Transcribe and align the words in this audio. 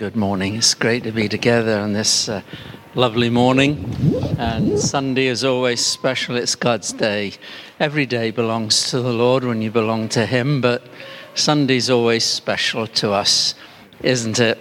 Good 0.00 0.16
morning. 0.16 0.54
It's 0.54 0.72
great 0.72 1.02
to 1.02 1.12
be 1.12 1.28
together 1.28 1.78
on 1.78 1.92
this 1.92 2.26
uh, 2.26 2.40
lovely 2.94 3.28
morning. 3.28 3.84
And 4.38 4.78
Sunday 4.78 5.26
is 5.26 5.44
always 5.44 5.84
special. 5.84 6.36
It's 6.36 6.54
God's 6.54 6.94
day. 6.94 7.34
Every 7.78 8.06
day 8.06 8.30
belongs 8.30 8.88
to 8.92 9.02
the 9.02 9.12
Lord 9.12 9.44
when 9.44 9.60
you 9.60 9.70
belong 9.70 10.08
to 10.08 10.24
Him, 10.24 10.62
but 10.62 10.88
Sunday's 11.34 11.90
always 11.90 12.24
special 12.24 12.86
to 12.86 13.12
us, 13.12 13.54
isn't 14.00 14.40
it? 14.40 14.58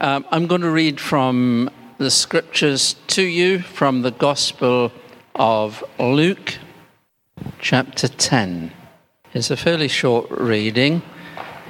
Um, 0.00 0.24
I'm 0.30 0.46
going 0.46 0.62
to 0.62 0.70
read 0.70 0.98
from 0.98 1.68
the 1.98 2.10
scriptures 2.10 2.96
to 3.08 3.22
you 3.22 3.58
from 3.58 4.00
the 4.00 4.12
Gospel 4.12 4.92
of 5.34 5.84
Luke, 5.98 6.56
chapter 7.58 8.08
10. 8.08 8.72
It's 9.34 9.50
a 9.50 9.58
fairly 9.58 9.88
short 9.88 10.30
reading. 10.30 11.02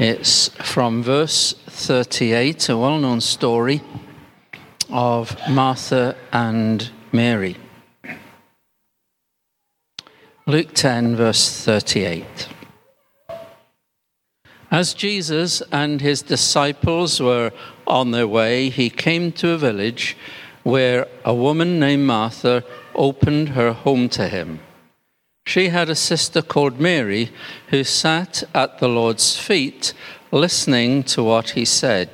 It's 0.00 0.48
from 0.48 1.02
verse 1.02 1.52
38, 1.66 2.70
a 2.70 2.78
well 2.78 2.98
known 2.98 3.20
story 3.20 3.82
of 4.88 5.36
Martha 5.46 6.16
and 6.32 6.88
Mary. 7.12 7.58
Luke 10.46 10.72
10, 10.72 11.16
verse 11.16 11.64
38. 11.66 12.48
As 14.70 14.94
Jesus 14.94 15.62
and 15.70 16.00
his 16.00 16.22
disciples 16.22 17.20
were 17.20 17.52
on 17.86 18.12
their 18.12 18.26
way, 18.26 18.70
he 18.70 18.88
came 18.88 19.32
to 19.32 19.50
a 19.50 19.58
village 19.58 20.16
where 20.62 21.08
a 21.26 21.34
woman 21.34 21.78
named 21.78 22.06
Martha 22.06 22.64
opened 22.94 23.50
her 23.50 23.74
home 23.74 24.08
to 24.08 24.28
him. 24.28 24.60
She 25.50 25.70
had 25.70 25.90
a 25.90 25.96
sister 25.96 26.42
called 26.42 26.78
Mary 26.78 27.32
who 27.70 27.82
sat 27.82 28.44
at 28.54 28.78
the 28.78 28.88
Lord's 28.88 29.36
feet 29.36 29.94
listening 30.30 31.02
to 31.14 31.24
what 31.24 31.50
he 31.50 31.64
said. 31.64 32.08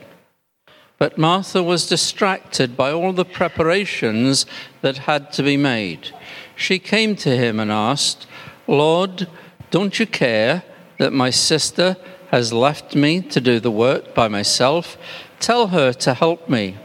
But 0.96 1.18
Martha 1.18 1.62
was 1.62 1.86
distracted 1.86 2.78
by 2.78 2.92
all 2.92 3.12
the 3.12 3.27
preparations 3.27 4.46
that 4.80 5.05
had 5.05 5.34
to 5.34 5.42
be 5.42 5.58
made. 5.58 6.14
She 6.55 6.78
came 6.78 7.14
to 7.16 7.36
him 7.36 7.61
and 7.61 7.70
asked, 7.70 8.27
Lord, 8.66 9.28
don't 9.70 10.00
you 10.00 10.06
care 10.06 10.62
that 10.98 11.12
my 11.12 11.28
sister 11.28 11.98
has 12.30 12.55
left 12.55 12.94
me 12.94 13.20
to 13.20 13.39
do 13.39 13.61
the 13.61 13.70
work 13.70 14.14
by 14.14 14.28
myself? 14.28 14.96
Tell 15.41 15.66
her 15.66 15.92
to 15.92 16.14
help 16.14 16.48
me. 16.48 16.78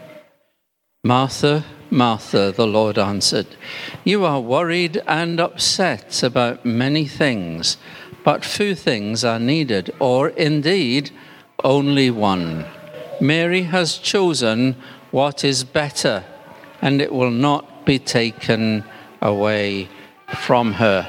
Martha, 1.02 1.64
Martha, 1.92 2.52
the 2.56 2.66
Lord 2.66 2.98
answered, 2.98 3.48
You 4.04 4.26
are 4.26 4.40
worried 4.40 5.02
and 5.06 5.40
upset 5.40 6.24
about 6.24 6.66
many 6.66 7.06
things 7.06 7.78
but 8.24 8.46
few 8.46 8.76
things 8.76 9.24
are 9.24 9.40
needed, 9.40 9.94
or 10.00 10.30
indeed 10.30 11.12
only 11.64 12.12
one. 12.12 12.66
Mary 13.20 13.64
has 13.64 13.98
chosen 13.98 14.76
what 15.12 15.44
is 15.44 15.64
better, 15.64 16.24
and 16.82 17.02
it 17.02 17.12
will 17.12 17.32
not 17.32 17.86
be 17.86 18.00
taken 18.00 18.84
away 19.22 19.90
from 20.36 20.74
her. 20.74 21.08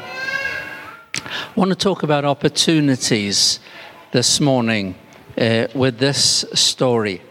I 1.14 1.52
want 1.54 1.70
to 1.70 1.76
talk 1.76 2.02
about 2.02 2.24
opportunities 2.24 3.60
this 4.12 4.40
morning 4.40 4.94
uh, 5.38 5.68
with 5.74 5.98
this 5.98 6.44
story. 6.54 7.22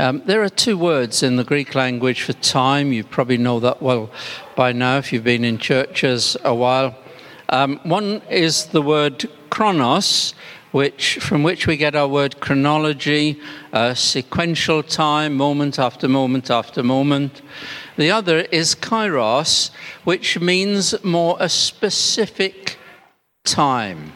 Um, 0.00 0.22
there 0.26 0.44
are 0.44 0.48
two 0.48 0.78
words 0.78 1.24
in 1.24 1.34
the 1.34 1.42
Greek 1.42 1.74
language 1.74 2.22
for 2.22 2.32
time. 2.34 2.92
You 2.92 3.02
probably 3.02 3.36
know 3.36 3.58
that 3.58 3.82
well 3.82 4.10
by 4.54 4.70
now 4.70 4.98
if 4.98 5.12
you've 5.12 5.24
been 5.24 5.44
in 5.44 5.58
churches 5.58 6.36
a 6.44 6.54
while. 6.54 6.96
Um, 7.48 7.80
one 7.82 8.22
is 8.30 8.66
the 8.66 8.80
word 8.80 9.28
chronos, 9.50 10.34
which, 10.70 11.18
from 11.18 11.42
which 11.42 11.66
we 11.66 11.76
get 11.76 11.96
our 11.96 12.06
word 12.06 12.38
chronology, 12.38 13.40
uh, 13.72 13.94
sequential 13.94 14.84
time, 14.84 15.36
moment 15.36 15.80
after 15.80 16.06
moment 16.06 16.48
after 16.48 16.84
moment. 16.84 17.42
The 17.96 18.12
other 18.12 18.42
is 18.52 18.76
kairos, 18.76 19.70
which 20.04 20.38
means 20.38 20.94
more 21.02 21.36
a 21.40 21.48
specific 21.48 22.78
time, 23.42 24.12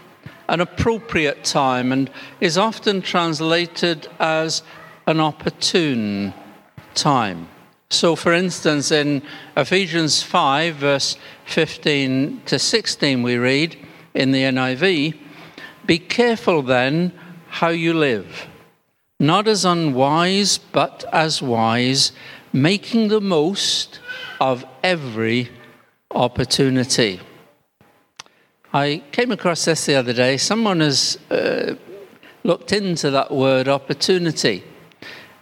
an 0.48 0.60
appropriate 0.60 1.42
time, 1.42 1.90
and 1.90 2.08
is 2.40 2.56
often 2.56 3.02
translated 3.02 4.06
as 4.20 4.62
an 5.06 5.20
opportune 5.20 6.32
time. 6.94 7.48
So, 7.90 8.16
for 8.16 8.32
instance, 8.32 8.90
in 8.90 9.22
Ephesians 9.56 10.22
5, 10.22 10.76
verse 10.76 11.16
15 11.44 12.42
to 12.46 12.58
16, 12.58 13.22
we 13.22 13.36
read 13.36 13.76
in 14.14 14.32
the 14.32 14.42
NIV 14.42 15.18
Be 15.84 15.98
careful 15.98 16.62
then 16.62 17.12
how 17.48 17.68
you 17.68 17.92
live, 17.92 18.46
not 19.20 19.46
as 19.46 19.64
unwise, 19.64 20.56
but 20.56 21.04
as 21.12 21.42
wise, 21.42 22.12
making 22.52 23.08
the 23.08 23.20
most 23.20 24.00
of 24.40 24.64
every 24.82 25.50
opportunity. 26.10 27.20
I 28.72 29.02
came 29.12 29.32
across 29.32 29.66
this 29.66 29.84
the 29.84 29.96
other 29.96 30.14
day. 30.14 30.38
Someone 30.38 30.80
has 30.80 31.18
uh, 31.30 31.74
looked 32.42 32.72
into 32.72 33.10
that 33.10 33.30
word 33.30 33.68
opportunity. 33.68 34.64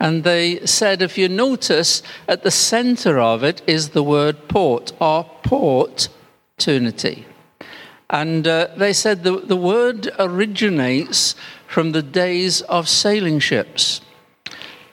And 0.00 0.24
they 0.24 0.64
said, 0.66 1.02
if 1.02 1.18
you 1.18 1.28
notice, 1.28 2.02
at 2.26 2.42
the 2.42 2.50
center 2.50 3.18
of 3.18 3.44
it 3.44 3.60
is 3.66 3.90
the 3.90 4.02
word 4.02 4.48
port, 4.48 4.92
or 4.98 5.26
opportunity. 5.50 7.26
And 8.08 8.46
uh, 8.46 8.68
they 8.76 8.92
said 8.92 9.22
the, 9.22 9.38
the 9.38 9.56
word 9.56 10.10
originates 10.18 11.36
from 11.66 11.92
the 11.92 12.02
days 12.02 12.62
of 12.62 12.88
sailing 12.88 13.38
ships 13.38 14.00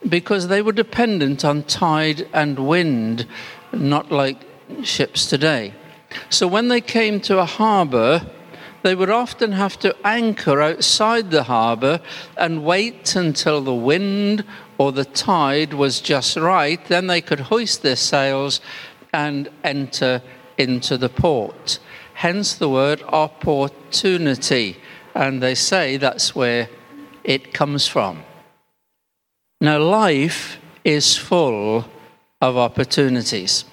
because 0.08 0.48
they 0.48 0.62
were 0.62 0.72
dependent 0.72 1.44
on 1.44 1.64
tide 1.64 2.28
and 2.34 2.68
wind, 2.68 3.26
not 3.74 4.12
like 4.12 4.46
ships 4.84 5.26
today. 5.26 5.74
So 6.30 6.48
when 6.48 6.68
they 6.68 6.82
came 6.82 7.20
to 7.22 7.40
a 7.40 7.46
harbor, 7.46 8.30
they 8.84 8.96
would 8.96 9.10
often 9.10 9.52
have 9.54 9.78
to 9.80 9.96
anchor 10.06 10.62
outside 10.62 11.32
the 11.32 11.44
harbor 11.44 12.00
and 12.38 12.64
wait 12.64 13.16
until 13.16 13.62
the 13.62 13.74
wind 13.74 14.44
or 14.78 14.92
the 14.92 15.06
tide 15.06 15.74
was 15.74 16.00
just 16.00 16.38
right, 16.38 16.84
then 16.86 17.08
they 17.08 17.22
could 17.22 17.40
hoist 17.40 17.82
their 17.82 17.96
sails 17.96 18.62
and 19.14 19.50
enter 19.64 20.22
into 20.58 20.98
the 20.98 21.10
port. 21.10 21.80
Hence 22.14 22.56
the 22.56 22.70
word 22.70 23.02
opportunity. 23.04 24.78
And 25.16 25.42
they 25.42 25.56
say 25.56 25.98
that's 25.98 26.36
where 26.36 26.70
it 27.24 27.54
comes 27.54 27.88
from. 27.88 28.24
Now, 29.60 29.80
life 29.80 30.60
is 30.84 31.18
full 31.18 31.86
of 32.42 32.58
opportunities. 32.58 33.66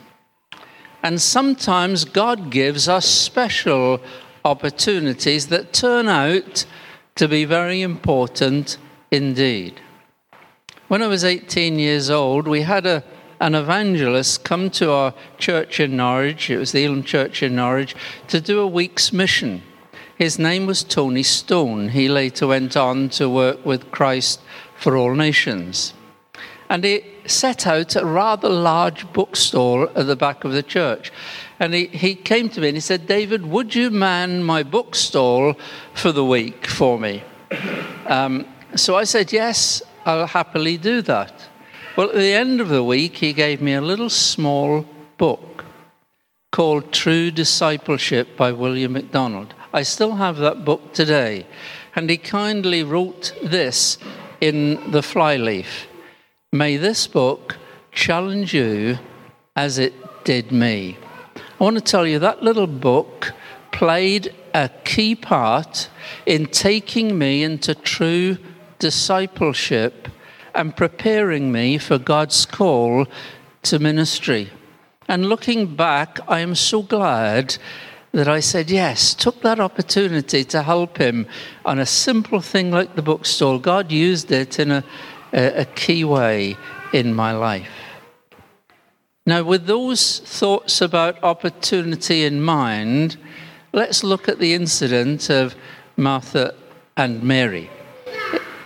And 1.03 1.21
sometimes 1.21 2.07
God 2.07 2.51
gives 2.51 2.89
us 2.89 3.05
special 3.05 4.01
opportunities 4.45 5.47
that 5.49 5.73
turn 5.73 6.09
out 6.09 6.67
to 7.15 7.29
be 7.29 7.45
very 7.45 7.81
important 7.81 8.77
indeed. 9.11 9.81
When 10.89 11.03
I 11.03 11.07
was 11.07 11.25
18 11.25 11.79
years 11.79 12.11
old, 12.11 12.47
we 12.47 12.63
had 12.63 12.85
a, 12.85 13.03
an 13.41 13.55
evangelist 13.55 14.45
come 14.45 14.69
to 14.71 14.91
our 14.91 15.15
church 15.39 15.81
in 15.81 15.97
Norwich, 15.97 16.51
it 16.51 16.59
was 16.59 16.73
the 16.73 16.85
Elim 16.85 17.03
Church 17.03 17.43
in 17.43 17.57
Norwich, 17.57 17.97
to 18.29 18.41
do 18.41 18.61
a 18.61 18.67
week's 18.67 19.13
mission. 19.13 19.63
His 20.17 20.39
name 20.39 20.67
was 20.67 20.85
Tony 20.85 21.23
Stone. 21.23 21.89
He 21.89 22.09
later 22.09 22.47
went 22.47 22.77
on 22.77 23.09
to 23.11 23.29
work 23.29 23.65
with 23.65 23.91
Christ 23.91 24.41
for 24.77 24.97
All 24.97 25.15
Nations. 25.15 25.95
And 26.69 26.85
he 26.85 27.05
set 27.27 27.67
out 27.67 27.97
a 27.97 28.05
rather 28.05 28.49
large 28.49 29.13
bookstall 29.13 29.89
at 29.95 30.07
the 30.07 30.17
back 30.17 30.45
of 30.45 30.53
the 30.53 30.63
church. 30.63 31.11
And 31.61 31.73
he, 31.73 31.87
he 31.87 32.15
came 32.15 32.49
to 32.51 32.61
me 32.61 32.69
and 32.69 32.77
he 32.77 32.81
said, 32.81 33.07
David, 33.07 33.47
would 33.47 33.75
you 33.75 33.91
man 33.91 34.43
my 34.43 34.63
bookstall 34.63 35.55
for 35.95 36.13
the 36.13 36.25
week 36.25 36.67
for 36.67 36.99
me? 36.99 37.23
Um, 38.07 38.47
so 38.75 38.97
I 38.97 39.05
said, 39.05 39.33
Yes, 39.33 39.83
I'll 40.05 40.27
happily 40.27 40.77
do 40.77 41.01
that. 41.03 41.49
Well, 41.97 42.09
at 42.09 42.17
the 42.17 42.33
end 42.33 42.61
of 42.61 42.69
the 42.69 42.83
week, 42.83 43.17
he 43.17 43.33
gave 43.33 43.63
me 43.63 43.75
a 43.75 43.81
little 43.81 44.11
small 44.11 44.85
book 45.17 45.65
called 46.51 46.93
True 46.93 47.31
Discipleship 47.31 48.37
by 48.37 48.53
William 48.53 48.93
MacDonald. 48.93 49.55
I 49.73 49.83
still 49.83 50.17
have 50.17 50.37
that 50.39 50.65
book 50.65 50.93
today. 50.93 51.47
And 51.97 52.11
he 52.11 52.17
kindly 52.17 52.83
wrote 52.83 53.33
this 53.43 53.99
in 54.41 54.91
the 54.91 55.03
flyleaf 55.03 55.87
May 56.53 56.77
this 56.77 57.07
book 57.07 57.57
challenge 57.93 58.55
you 58.55 58.99
as 59.57 59.79
it 59.79 60.25
did 60.25 60.53
me. 60.53 60.97
I 61.61 61.63
want 61.63 61.77
to 61.77 61.83
tell 61.83 62.05
you 62.05 62.19
that 62.19 62.43
little 62.43 62.67
book 62.67 63.33
played 63.71 64.35
a 64.53 64.71
key 64.85 65.15
part 65.15 65.89
in 66.27 66.47
taking 66.47 67.17
me 67.17 67.45
into 67.45 67.77
true 67.77 68.39
discipleship 68.81 70.09
and 70.53 70.77
preparing 70.77 71.53
me 71.53 71.79
for 71.79 71.97
God's 71.97 72.45
call 72.45 73.07
to 73.63 73.79
ministry. 73.79 74.51
And 75.07 75.27
looking 75.27 75.77
back, 75.77 76.19
I 76.27 76.41
am 76.41 76.57
so 76.57 76.83
glad 76.83 77.57
that 78.11 78.27
I 78.29 78.41
said 78.41 78.69
yes, 78.71 79.15
took 79.15 79.41
that 79.43 79.61
opportunity 79.61 80.45
to 80.45 80.63
help 80.63 80.99
him 80.99 81.27
on 81.65 81.79
a 81.79 81.87
simple 81.87 82.41
thing 82.41 82.73
like 82.73 82.97
the 82.97 83.03
bookstall. 83.03 83.61
God 83.61 83.93
used 83.93 84.33
it 84.33 84.59
in 84.59 84.71
a, 84.71 84.85
a, 85.33 85.63
a 85.63 85.65
key 85.65 86.05
way 86.05 86.57
in 86.93 87.15
my 87.15 87.33
life. 87.33 87.69
Now, 89.27 89.43
with 89.43 89.65
those 89.65 90.19
thoughts 90.19 90.83
about 90.83 91.25
opportunity 91.25 92.27
in 92.27 92.43
mind, 92.43 93.17
let's 93.73 94.05
look 94.05 94.29
at 94.29 94.39
the 94.39 94.53
incident 94.53 95.31
of 95.31 95.57
Martha 95.97 96.55
and 96.99 97.23
Mary. 97.23 97.71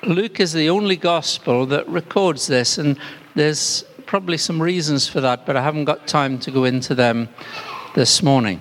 Luke 0.02 0.40
is 0.40 0.52
the 0.52 0.68
only 0.68 0.96
gospel 0.96 1.64
that 1.66 1.88
records 1.88 2.48
this, 2.48 2.76
and 2.76 2.98
there's 3.36 3.84
probably 4.04 4.36
some 4.36 4.60
reasons 4.60 5.06
for 5.06 5.20
that, 5.20 5.46
but 5.46 5.54
I 5.54 5.62
haven't 5.62 5.84
got 5.84 6.08
time 6.08 6.40
to 6.40 6.50
go 6.50 6.64
into 6.64 6.92
them 6.92 7.28
this 7.94 8.20
morning. 8.20 8.60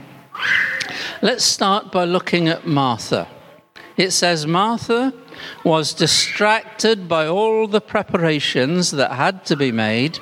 Let's 1.24 1.46
start 1.46 1.92
by 1.92 2.04
looking 2.04 2.48
at 2.48 2.68
Martha. 2.68 3.28
It 3.96 4.12
says, 4.12 4.46
Martha 4.46 5.16
was 5.64 5.96
distracted 5.96 7.08
by 7.08 7.26
all 7.26 7.68
the 7.68 7.82
preparations 7.82 8.92
that 8.92 9.14
had 9.14 9.46
to 9.46 9.56
be 9.56 9.72
made 9.72 10.20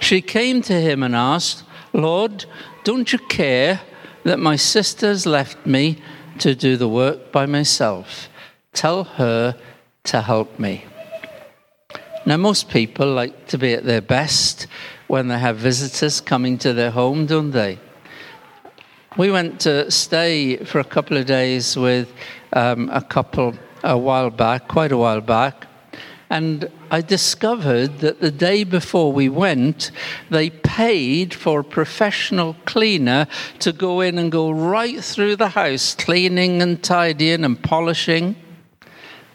she 0.00 0.20
came 0.20 0.62
to 0.62 0.80
him 0.80 1.02
and 1.02 1.14
asked, 1.14 1.64
Lord, 1.92 2.44
don't 2.84 3.12
you 3.12 3.18
care 3.18 3.80
that 4.24 4.38
my 4.38 4.56
sister's 4.56 5.26
left 5.26 5.64
me 5.66 6.02
to 6.38 6.54
do 6.54 6.76
the 6.76 6.88
work 6.88 7.32
by 7.32 7.46
myself? 7.46 8.28
Tell 8.72 9.04
her 9.04 9.56
to 10.04 10.20
help 10.20 10.58
me. 10.58 10.84
Now, 12.26 12.36
most 12.38 12.68
people 12.70 13.12
like 13.12 13.46
to 13.48 13.58
be 13.58 13.74
at 13.74 13.84
their 13.84 14.00
best 14.00 14.66
when 15.06 15.28
they 15.28 15.38
have 15.38 15.58
visitors 15.58 16.20
coming 16.20 16.58
to 16.58 16.72
their 16.72 16.90
home, 16.90 17.26
don't 17.26 17.50
they? 17.50 17.78
We 19.16 19.30
went 19.30 19.60
to 19.60 19.90
stay 19.90 20.56
for 20.56 20.80
a 20.80 20.84
couple 20.84 21.16
of 21.16 21.26
days 21.26 21.76
with 21.76 22.12
um, 22.52 22.90
a 22.92 23.02
couple 23.02 23.54
a 23.84 23.96
while 23.96 24.30
back, 24.30 24.66
quite 24.66 24.90
a 24.90 24.96
while 24.96 25.20
back, 25.20 25.66
and 26.34 26.68
I 26.90 27.00
discovered 27.00 28.00
that 28.00 28.20
the 28.20 28.32
day 28.32 28.64
before 28.64 29.12
we 29.12 29.28
went, 29.28 29.92
they 30.30 30.50
paid 30.50 31.32
for 31.32 31.60
a 31.60 31.64
professional 31.64 32.56
cleaner 32.64 33.28
to 33.60 33.72
go 33.72 34.00
in 34.00 34.18
and 34.18 34.32
go 34.32 34.50
right 34.50 34.98
through 34.98 35.36
the 35.36 35.50
house, 35.50 35.94
cleaning 35.94 36.60
and 36.60 36.82
tidying 36.82 37.44
and 37.44 37.62
polishing. 37.62 38.34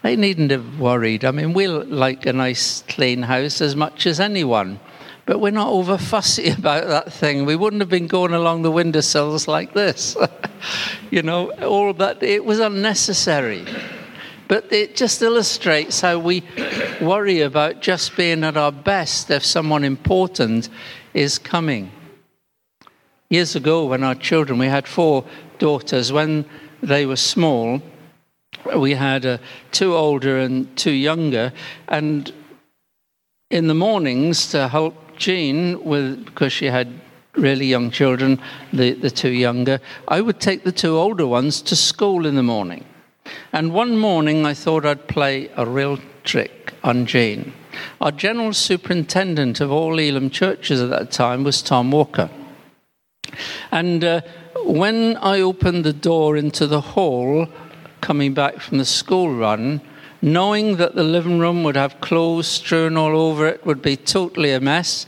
They 0.02 0.14
needn't 0.14 0.50
have 0.50 0.78
worried. 0.78 1.24
I 1.24 1.30
mean, 1.30 1.54
we 1.54 1.68
like 1.68 2.26
a 2.26 2.34
nice 2.34 2.82
clean 2.86 3.22
house 3.22 3.62
as 3.62 3.74
much 3.74 4.04
as 4.04 4.20
anyone, 4.20 4.78
but 5.24 5.40
we're 5.40 5.52
not 5.52 5.70
over 5.70 5.96
fussy 5.96 6.50
about 6.58 6.86
that 6.88 7.14
thing. 7.14 7.46
We 7.46 7.56
wouldn't 7.56 7.80
have 7.80 7.88
been 7.88 8.08
going 8.08 8.34
along 8.34 8.60
the 8.60 8.70
windowsills 8.70 9.48
like 9.48 9.72
this. 9.72 10.18
you 11.10 11.22
know, 11.22 11.50
all 11.62 11.94
that, 11.94 12.22
it 12.22 12.44
was 12.44 12.60
unnecessary. 12.60 13.64
But 14.50 14.72
it 14.72 14.96
just 14.96 15.22
illustrates 15.22 16.00
how 16.00 16.18
we 16.18 16.42
worry 17.00 17.42
about 17.42 17.82
just 17.82 18.16
being 18.16 18.42
at 18.42 18.56
our 18.56 18.72
best 18.72 19.30
if 19.30 19.44
someone 19.44 19.84
important 19.84 20.68
is 21.14 21.38
coming. 21.38 21.92
Years 23.28 23.54
ago, 23.54 23.86
when 23.86 24.02
our 24.02 24.16
children, 24.16 24.58
we 24.58 24.66
had 24.66 24.88
four 24.88 25.24
daughters, 25.60 26.12
when 26.12 26.46
they 26.82 27.06
were 27.06 27.14
small, 27.14 27.80
we 28.76 28.94
had 28.94 29.24
uh, 29.24 29.38
two 29.70 29.94
older 29.94 30.40
and 30.40 30.76
two 30.76 30.90
younger, 30.90 31.52
and 31.86 32.32
in 33.52 33.68
the 33.68 33.74
mornings 33.74 34.50
to 34.50 34.66
help 34.66 35.16
Jean 35.16 35.80
with 35.84 36.24
because 36.24 36.52
she 36.52 36.66
had 36.66 36.88
really 37.36 37.66
young 37.66 37.92
children, 37.92 38.40
the, 38.72 38.94
the 38.94 39.12
two 39.12 39.30
younger, 39.30 39.78
I 40.08 40.20
would 40.20 40.40
take 40.40 40.64
the 40.64 40.72
two 40.72 40.98
older 40.98 41.28
ones 41.28 41.62
to 41.62 41.76
school 41.76 42.26
in 42.26 42.34
the 42.34 42.42
morning. 42.42 42.84
And 43.52 43.72
one 43.72 43.96
morning 43.96 44.46
I 44.46 44.54
thought 44.54 44.86
I'd 44.86 45.08
play 45.08 45.50
a 45.56 45.66
real 45.66 45.98
trick 46.24 46.72
on 46.82 47.06
Jane. 47.06 47.52
Our 48.00 48.12
general 48.12 48.52
superintendent 48.52 49.60
of 49.60 49.70
all 49.70 49.98
Elim 49.98 50.30
churches 50.30 50.80
at 50.80 50.90
that 50.90 51.10
time 51.10 51.44
was 51.44 51.62
Tom 51.62 51.90
Walker. 51.90 52.30
And 53.70 54.04
uh, 54.04 54.20
when 54.64 55.16
I 55.18 55.40
opened 55.40 55.84
the 55.84 55.92
door 55.92 56.36
into 56.36 56.66
the 56.66 56.80
hall, 56.80 57.48
coming 58.00 58.34
back 58.34 58.60
from 58.60 58.78
the 58.78 58.84
school 58.84 59.34
run, 59.34 59.80
knowing 60.22 60.76
that 60.76 60.94
the 60.94 61.04
living 61.04 61.38
room 61.38 61.62
would 61.62 61.76
have 61.76 62.00
clothes 62.00 62.46
strewn 62.46 62.96
all 62.96 63.16
over 63.16 63.46
it, 63.46 63.64
would 63.64 63.82
be 63.82 63.96
totally 63.96 64.52
a 64.52 64.60
mess, 64.60 65.06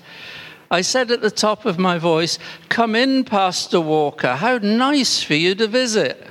I 0.71 0.81
said 0.81 1.11
at 1.11 1.21
the 1.21 1.31
top 1.31 1.67
of 1.67 1.79
my 1.79 1.99
voice, 1.99 2.39
Come 2.71 2.95
in, 2.95 3.25
Pastor 3.25 3.81
Walker. 3.81 4.37
How 4.37 4.57
nice 4.59 5.23
for 5.23 5.35
you 5.35 5.55
to 5.57 5.67
visit 5.67 6.27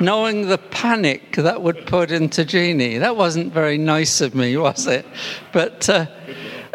knowing 0.00 0.46
the 0.46 0.58
panic 0.58 1.36
that 1.36 1.62
would 1.62 1.86
put 1.86 2.10
into 2.10 2.44
Jeannie. 2.44 2.98
That 2.98 3.16
wasn't 3.16 3.52
very 3.52 3.78
nice 3.78 4.20
of 4.20 4.34
me, 4.34 4.56
was 4.56 4.86
it? 4.86 5.04
But 5.52 5.88
uh, 5.88 6.06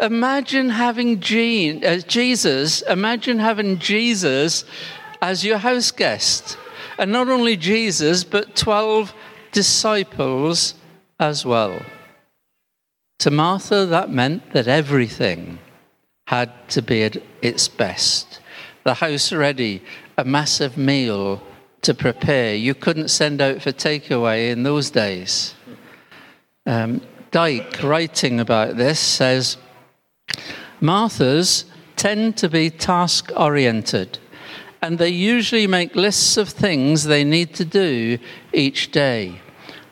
imagine 0.00 0.70
having 0.70 1.20
Jean, 1.20 1.84
uh, 1.84 1.98
Jesus, 1.98 2.82
imagine 2.82 3.38
having 3.38 3.78
Jesus 3.78 4.64
as 5.22 5.44
your 5.44 5.58
house 5.58 5.90
guest. 5.90 6.58
And 6.98 7.10
not 7.10 7.28
only 7.28 7.56
Jesus, 7.56 8.24
but 8.24 8.54
12 8.54 9.14
disciples 9.52 10.74
as 11.18 11.44
well. 11.44 11.80
To 13.20 13.30
Martha, 13.30 13.86
that 13.86 14.10
meant 14.10 14.52
that 14.52 14.68
everything 14.68 15.58
had 16.26 16.52
to 16.68 16.82
be 16.82 17.02
at 17.04 17.16
its 17.42 17.68
best. 17.68 18.40
The 18.84 18.94
house 18.94 19.32
ready, 19.32 19.82
a 20.18 20.24
massive 20.24 20.76
meal 20.76 21.42
to 21.84 21.94
prepare. 21.94 22.54
You 22.54 22.74
couldn't 22.74 23.08
send 23.08 23.40
out 23.40 23.62
for 23.62 23.72
takeaway 23.72 24.50
in 24.50 24.62
those 24.62 24.90
days. 24.90 25.54
Um, 26.66 27.00
Dyke, 27.30 27.82
writing 27.82 28.40
about 28.40 28.76
this, 28.76 28.98
says 28.98 29.56
Marthas 30.80 31.64
tend 31.96 32.36
to 32.38 32.48
be 32.48 32.70
task 32.70 33.30
oriented, 33.36 34.18
and 34.80 34.98
they 34.98 35.08
usually 35.08 35.66
make 35.66 35.94
lists 35.94 36.36
of 36.36 36.48
things 36.48 37.04
they 37.04 37.24
need 37.24 37.54
to 37.54 37.64
do 37.64 38.18
each 38.52 38.90
day. 38.90 39.40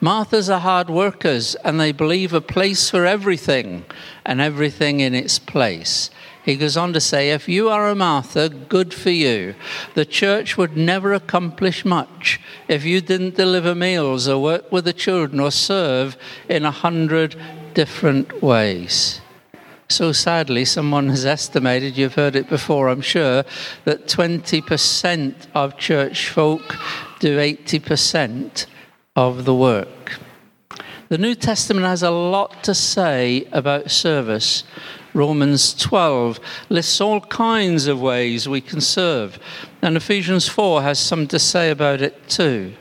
Marthas 0.01 0.53
are 0.53 0.61
hard 0.61 0.91
workers, 0.91 1.55
and 1.65 1.79
they 1.79 1.93
believe 1.93 2.33
a 2.33 2.41
place 2.41 2.91
for 2.91 3.07
everything 3.07 3.85
and 4.27 4.41
everything 4.41 5.01
in 5.01 5.15
its 5.15 5.39
place. 5.39 6.11
He 6.45 6.57
goes 6.57 6.77
on 6.77 6.93
to 6.93 7.01
say, 7.01 7.31
If 7.31 7.49
you 7.49 7.69
are 7.69 7.89
a 7.89 7.95
Martha, 7.95 8.49
good 8.49 8.93
for 8.93 9.11
you. 9.11 9.55
The 9.95 10.05
church 10.05 10.57
would 10.57 10.77
never 10.77 11.13
accomplish 11.13 11.85
much 11.85 12.41
if 12.69 12.85
you 12.85 13.01
didn't 13.01 13.37
deliver 13.37 13.75
meals 13.75 14.27
or 14.29 14.43
work 14.43 14.73
with 14.73 14.85
the 14.85 14.93
children 14.93 15.39
or 15.39 15.53
serve 15.53 16.17
in 16.49 16.65
a 16.65 16.71
hundred 16.71 17.37
different 17.75 18.43
ways. 18.43 19.21
So 19.89 20.11
sadly, 20.13 20.65
someone 20.65 21.11
has 21.11 21.27
estimated, 21.27 21.99
you've 21.99 22.15
heard 22.15 22.35
it 22.35 22.49
before, 22.49 22.89
I'm 22.89 23.03
sure, 23.03 23.45
that 23.85 24.07
20% 24.09 25.35
of 25.55 25.77
church 25.77 26.31
folk 26.31 26.77
do 27.21 27.37
80% 27.37 28.67
of 29.15 29.45
the 29.45 29.55
work. 29.55 30.19
The 31.09 31.19
New 31.19 31.35
Testament 31.35 31.87
has 31.87 32.03
a 32.03 32.11
lot 32.11 32.65
to 32.65 32.75
say 32.75 33.47
about 33.53 33.91
service 33.91 34.65
Romans 35.15 35.75
12 35.75 36.41
lists 36.69 37.01
all 37.01 37.21
kinds 37.21 37.87
of 37.87 38.01
ways 38.01 38.49
we 38.49 38.61
can 38.61 38.81
serve, 38.81 39.39
and 39.83 39.97
Ephesians 39.97 40.49
4 40.49 40.83
has 40.83 40.99
some 40.99 41.27
to 41.29 41.39
say 41.39 41.71
about 41.71 42.01
it 42.01 42.29
too. 42.29 42.75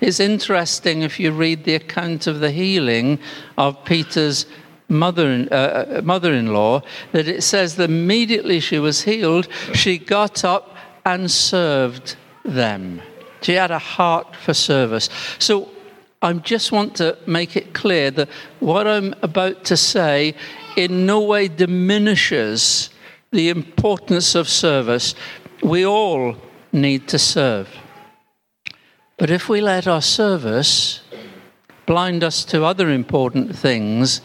It's 0.00 0.20
interesting 0.20 1.02
if 1.02 1.18
you 1.18 1.32
read 1.32 1.64
the 1.64 1.74
account 1.74 2.26
of 2.26 2.40
the 2.40 2.50
healing 2.50 3.18
of 3.56 3.84
Peter's 3.84 4.46
mother, 4.88 5.46
uh, 5.50 6.00
mother-in-law 6.02 6.82
that 7.12 7.28
it 7.28 7.42
says 7.42 7.76
that 7.76 7.90
immediately 7.90 8.60
she 8.60 8.78
was 8.78 9.02
healed, 9.02 9.48
she 9.74 9.98
got 9.98 10.44
up 10.44 10.76
and 11.04 11.30
served 11.30 12.16
them. 12.44 13.02
She 13.42 13.54
had 13.54 13.70
a 13.70 13.78
heart 13.78 14.34
for 14.36 14.54
service. 14.54 15.08
So 15.38 15.68
I 16.22 16.32
just 16.32 16.72
want 16.72 16.96
to 16.96 17.16
make 17.26 17.56
it 17.56 17.74
clear 17.74 18.10
that 18.12 18.28
what 18.60 18.86
I'm 18.86 19.14
about 19.22 19.64
to 19.66 19.76
say 19.76 20.34
in 20.78 21.06
no 21.06 21.20
way 21.20 21.48
diminishes 21.48 22.90
the 23.32 23.48
importance 23.48 24.34
of 24.34 24.48
service. 24.48 25.14
We 25.62 25.84
all 25.84 26.36
need 26.72 27.08
to 27.08 27.18
serve. 27.18 27.68
But 29.16 29.30
if 29.30 29.48
we 29.48 29.60
let 29.60 29.88
our 29.88 30.00
service 30.00 31.00
blind 31.84 32.22
us 32.22 32.44
to 32.44 32.64
other 32.64 32.90
important 32.90 33.56
things, 33.56 34.20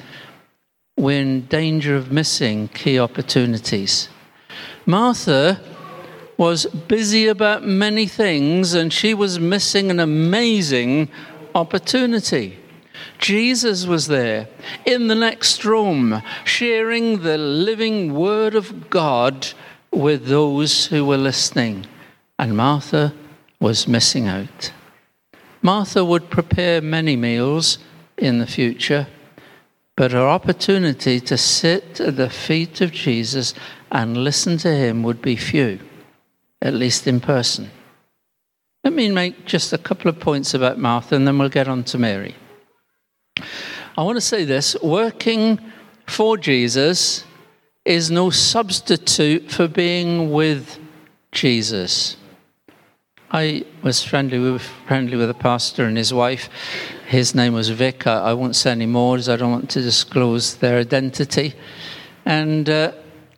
we're 0.96 1.22
in 1.22 1.48
danger 1.48 1.96
of 1.96 2.12
missing 2.12 2.68
key 2.68 3.00
opportunities. 3.00 4.10
Martha 4.86 5.60
was 6.38 6.66
busy 6.66 7.28
about 7.28 7.66
many 7.66 8.06
things 8.06 8.76
and 8.76 8.94
she 8.94 9.16
was 9.16 9.40
missing 9.40 9.90
an 9.90 10.00
amazing 10.00 11.10
opportunity. 11.56 12.60
Jesus 13.18 13.86
was 13.86 14.08
there 14.08 14.48
in 14.86 15.08
the 15.08 15.16
next 15.16 15.66
room, 15.66 16.22
sharing 16.44 17.22
the 17.22 17.38
living 17.38 18.14
word 18.14 18.56
of 18.56 18.90
God 18.90 19.50
with 19.92 20.28
those 20.28 20.88
who 20.88 21.06
were 21.06 21.18
listening. 21.18 21.86
And 22.38 22.58
Martha 22.58 23.14
was 23.60 23.88
missing 23.88 24.28
out. 24.28 24.74
Martha 25.62 26.04
would 26.04 26.30
prepare 26.30 26.82
many 26.82 27.16
meals 27.16 27.78
in 28.18 28.40
the 28.40 28.48
future, 28.48 29.08
but 29.96 30.12
her 30.12 30.28
opportunity 30.28 31.20
to 31.22 31.38
sit 31.38 32.02
at 32.02 32.18
the 32.18 32.30
feet 32.30 32.82
of 32.82 32.92
Jesus 32.92 33.54
and 33.92 34.18
listen 34.18 34.58
to 34.58 34.76
him 34.76 35.04
would 35.04 35.22
be 35.22 35.36
few, 35.36 35.80
at 36.62 36.74
least 36.74 37.08
in 37.08 37.20
person. 37.22 37.70
Let 38.84 38.94
me 38.94 39.10
make 39.12 39.46
just 39.46 39.72
a 39.72 39.78
couple 39.78 40.10
of 40.10 40.20
points 40.20 40.54
about 40.54 40.78
Martha 40.78 41.16
and 41.16 41.26
then 41.26 41.38
we'll 41.38 41.48
get 41.48 41.70
on 41.70 41.86
to 41.86 41.98
Mary. 41.98 42.36
I 43.38 44.04
want 44.04 44.18
to 44.18 44.22
say 44.22 44.46
this 44.46 44.76
working 44.82 45.60
for 46.08 46.38
Jesus 46.38 47.24
is 47.86 48.10
no 48.10 48.30
substitute 48.30 49.52
for 49.52 49.68
being 49.68 50.32
with 50.32 50.80
Jesus. 51.32 52.18
I 53.32 53.66
was 53.82 54.04
friendly 54.04 54.40
with, 54.40 54.62
friendly 54.62 55.18
with 55.18 55.30
a 55.30 55.34
pastor 55.34 55.86
and 55.86 55.98
his 55.98 56.14
wife. 56.14 56.50
His 57.08 57.34
name 57.34 57.54
was 57.54 57.70
Vic. 57.70 58.06
I, 58.06 58.20
I 58.20 58.34
won't 58.34 58.56
say 58.56 58.72
any 58.72 58.86
more 58.86 59.18
as 59.18 59.28
I 59.28 59.36
don't 59.36 59.52
want 59.52 59.70
to 59.72 59.82
disclose 59.82 60.56
their 60.56 60.80
identity. 60.80 61.56
And 62.26 62.70
uh, 62.70 62.94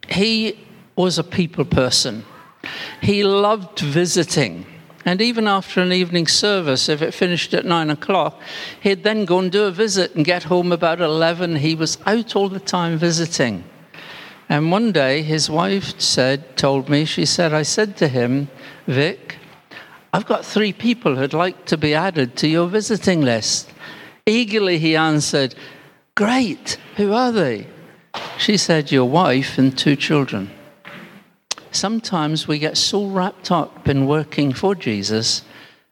he 0.09 0.59
was 0.95 1.17
a 1.17 1.23
people 1.23 1.65
person. 1.65 2.25
He 3.01 3.23
loved 3.23 3.79
visiting. 3.79 4.65
And 5.05 5.21
even 5.21 5.47
after 5.47 5.81
an 5.81 5.93
evening 5.93 6.25
service, 6.25 6.89
if 6.89 7.03
it 7.03 7.13
finished 7.13 7.53
at 7.53 7.63
nine 7.63 7.91
o'clock, 7.91 8.41
he'd 8.81 9.03
then 9.03 9.25
go 9.25 9.37
and 9.37 9.51
do 9.51 9.65
a 9.65 9.71
visit 9.71 10.15
and 10.15 10.25
get 10.25 10.43
home 10.43 10.71
about 10.71 10.99
11. 10.99 11.57
He 11.57 11.75
was 11.75 11.99
out 12.07 12.35
all 12.35 12.49
the 12.49 12.59
time 12.59 12.97
visiting. 12.97 13.63
And 14.49 14.71
one 14.71 14.91
day 14.91 15.21
his 15.21 15.47
wife 15.47 15.99
said, 15.99 16.57
told 16.57 16.89
me, 16.89 17.05
she 17.05 17.25
said, 17.25 17.53
I 17.53 17.61
said 17.61 17.97
to 17.97 18.07
him, 18.07 18.49
Vic, 18.87 19.37
I've 20.11 20.25
got 20.25 20.43
three 20.43 20.73
people 20.73 21.15
who'd 21.15 21.33
like 21.33 21.65
to 21.65 21.77
be 21.77 21.93
added 21.93 22.35
to 22.37 22.47
your 22.47 22.67
visiting 22.67 23.21
list. 23.21 23.71
Eagerly 24.25 24.79
he 24.79 24.95
answered, 24.95 25.53
Great, 26.15 26.79
who 26.95 27.13
are 27.13 27.31
they? 27.31 27.67
She 28.37 28.57
said, 28.57 28.91
Your 28.91 29.05
wife 29.05 29.57
and 29.57 29.77
two 29.77 29.95
children. 29.95 30.49
Sometimes 31.75 32.47
we 32.47 32.57
get 32.57 32.77
so 32.77 33.05
wrapped 33.05 33.51
up 33.51 33.89
in 33.89 34.07
working 34.07 34.53
for 34.53 34.75
Jesus, 34.75 35.41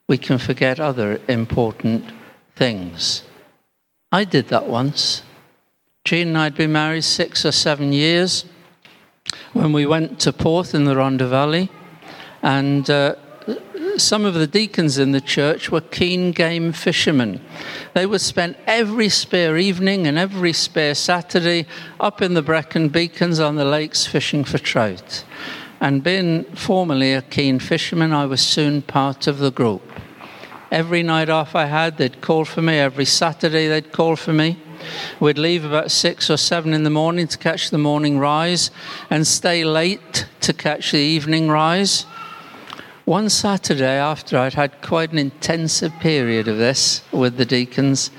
we 0.08 0.18
can 0.18 0.38
forget 0.38 0.80
other 0.80 1.20
important 1.28 2.06
things. 2.56 3.24
I 4.10 4.24
did 4.24 4.48
that 4.48 4.68
once. 4.68 5.24
Jean 6.06 6.30
and 6.30 6.38
I 6.38 6.46
had 6.46 6.56
been 6.56 6.72
married 6.72 7.04
six 7.04 7.46
or 7.46 7.52
seven 7.52 7.92
years 7.92 8.46
when 9.52 9.74
we 9.74 9.86
went 9.86 10.22
to 10.22 10.32
Porth 10.32 10.74
in 10.74 10.86
the 10.86 10.96
Rhondda 10.96 11.30
Valley, 11.30 11.70
and 12.42 12.90
uh, 12.90 13.16
some 13.98 14.24
of 14.24 14.36
the 14.36 14.48
deacons 14.48 14.98
in 14.98 15.12
the 15.12 15.20
church 15.20 15.70
were 15.70 15.82
keen 15.82 16.32
game 16.32 16.72
fishermen. 16.72 17.42
They 17.94 18.06
would 18.06 18.22
spend 18.22 18.56
every 18.68 19.10
spare 19.10 19.58
evening 19.58 20.08
and 20.08 20.18
every 20.18 20.54
spare 20.54 20.96
Saturday 20.96 21.66
up 22.00 22.22
in 22.22 22.36
the 22.36 22.42
Brecon 22.42 22.88
Beacons 22.88 23.42
on 23.42 23.56
the 23.56 23.66
lakes 23.66 24.06
fishing 24.06 24.46
for 24.46 24.58
trout. 24.58 25.26
And 25.84 26.02
being 26.02 26.46
formerly 26.56 27.12
a 27.12 27.22
keen 27.22 27.60
fisherman, 27.60 28.14
I 28.14 28.26
was 28.26 28.40
soon 28.40 28.84
part 28.84 29.28
of 29.28 29.40
the 29.40 29.52
group. 29.52 29.82
Every 30.72 31.04
night 31.04 31.28
off 31.28 31.56
I 31.56 31.66
had, 31.66 31.98
they'd 31.98 32.22
call 32.22 32.46
for 32.46 32.62
me. 32.62 32.80
Every 32.80 33.04
Saturday, 33.04 33.68
they'd 33.68 33.92
call 33.92 34.16
for 34.16 34.32
me. 34.32 34.58
We'd 35.20 35.38
leave 35.38 35.66
about 35.66 35.92
six 35.92 36.30
or 36.30 36.38
seven 36.38 36.74
in 36.74 36.84
the 36.84 36.90
morning 36.90 37.28
to 37.28 37.38
catch 37.38 37.70
the 37.70 37.78
morning 37.78 38.18
rise 38.18 38.72
and 39.10 39.28
stay 39.28 39.66
late 39.66 40.26
to 40.40 40.54
catch 40.54 40.94
the 40.94 41.00
evening 41.00 41.50
rise. 41.50 42.04
One 43.04 43.28
Saturday, 43.28 43.98
after 43.98 44.38
I'd 44.38 44.54
had 44.54 44.82
quite 44.82 45.12
an 45.12 45.18
intensive 45.18 45.92
period 46.00 46.48
of 46.48 46.60
this 46.60 47.02
with 47.12 47.36
the 47.36 47.46
deacons, 47.46 48.10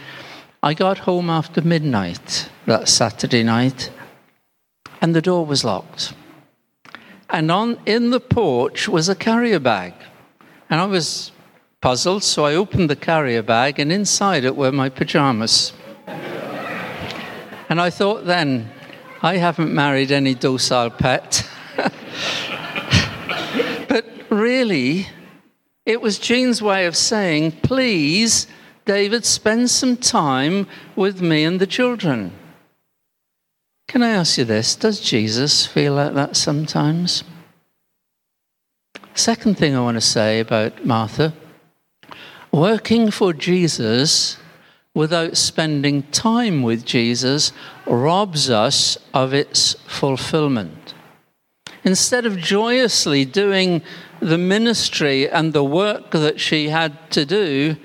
I 0.62 0.74
got 0.74 0.98
home 0.98 1.30
after 1.30 1.62
midnight 1.62 2.50
that 2.66 2.88
Saturday 2.90 3.42
night, 3.42 3.90
and 5.00 5.14
the 5.14 5.22
door 5.22 5.46
was 5.46 5.64
locked. 5.64 6.12
And 7.34 7.50
on 7.50 7.78
in 7.84 8.10
the 8.10 8.20
porch 8.20 8.88
was 8.88 9.08
a 9.08 9.16
carrier 9.16 9.58
bag. 9.58 9.92
And 10.70 10.80
I 10.80 10.84
was 10.84 11.32
puzzled, 11.80 12.22
so 12.22 12.44
I 12.44 12.54
opened 12.54 12.88
the 12.88 12.94
carrier 12.94 13.42
bag, 13.42 13.80
and 13.80 13.90
inside 13.90 14.44
it 14.44 14.54
were 14.54 14.70
my 14.70 14.88
pajamas. 14.88 15.72
and 16.06 17.80
I 17.80 17.90
thought 17.90 18.24
then, 18.24 18.70
I 19.20 19.38
haven't 19.38 19.74
married 19.74 20.12
any 20.12 20.36
docile 20.36 20.90
pet. 20.90 21.44
But 23.88 24.06
really, 24.30 25.08
it 25.84 26.00
was 26.00 26.20
Jean's 26.20 26.62
way 26.62 26.86
of 26.86 26.96
saying, 26.96 27.52
please, 27.62 28.46
David, 28.84 29.24
spend 29.24 29.70
some 29.70 29.96
time 29.96 30.68
with 30.94 31.20
me 31.20 31.42
and 31.42 31.60
the 31.60 31.66
children. 31.66 32.32
Can 33.94 34.02
I 34.02 34.10
ask 34.10 34.38
you 34.38 34.44
this? 34.44 34.74
Does 34.74 34.98
Jesus 34.98 35.66
feel 35.66 35.94
like 35.94 36.14
that 36.14 36.34
sometimes? 36.34 37.22
Second 39.14 39.56
thing 39.56 39.76
I 39.76 39.82
want 39.82 39.96
to 39.96 40.00
say 40.00 40.40
about 40.40 40.84
Martha 40.84 41.32
working 42.50 43.12
for 43.12 43.32
Jesus 43.32 44.36
without 44.94 45.36
spending 45.36 46.02
time 46.10 46.64
with 46.64 46.84
Jesus 46.84 47.52
robs 47.86 48.50
us 48.50 48.98
of 49.14 49.32
its 49.32 49.74
fulfillment. 49.86 50.92
Instead 51.84 52.26
of 52.26 52.38
joyously 52.38 53.24
doing 53.24 53.80
the 54.18 54.38
ministry 54.38 55.30
and 55.30 55.52
the 55.52 55.62
work 55.62 56.10
that 56.10 56.40
she 56.40 56.70
had 56.70 57.12
to 57.12 57.24
do, 57.24 57.76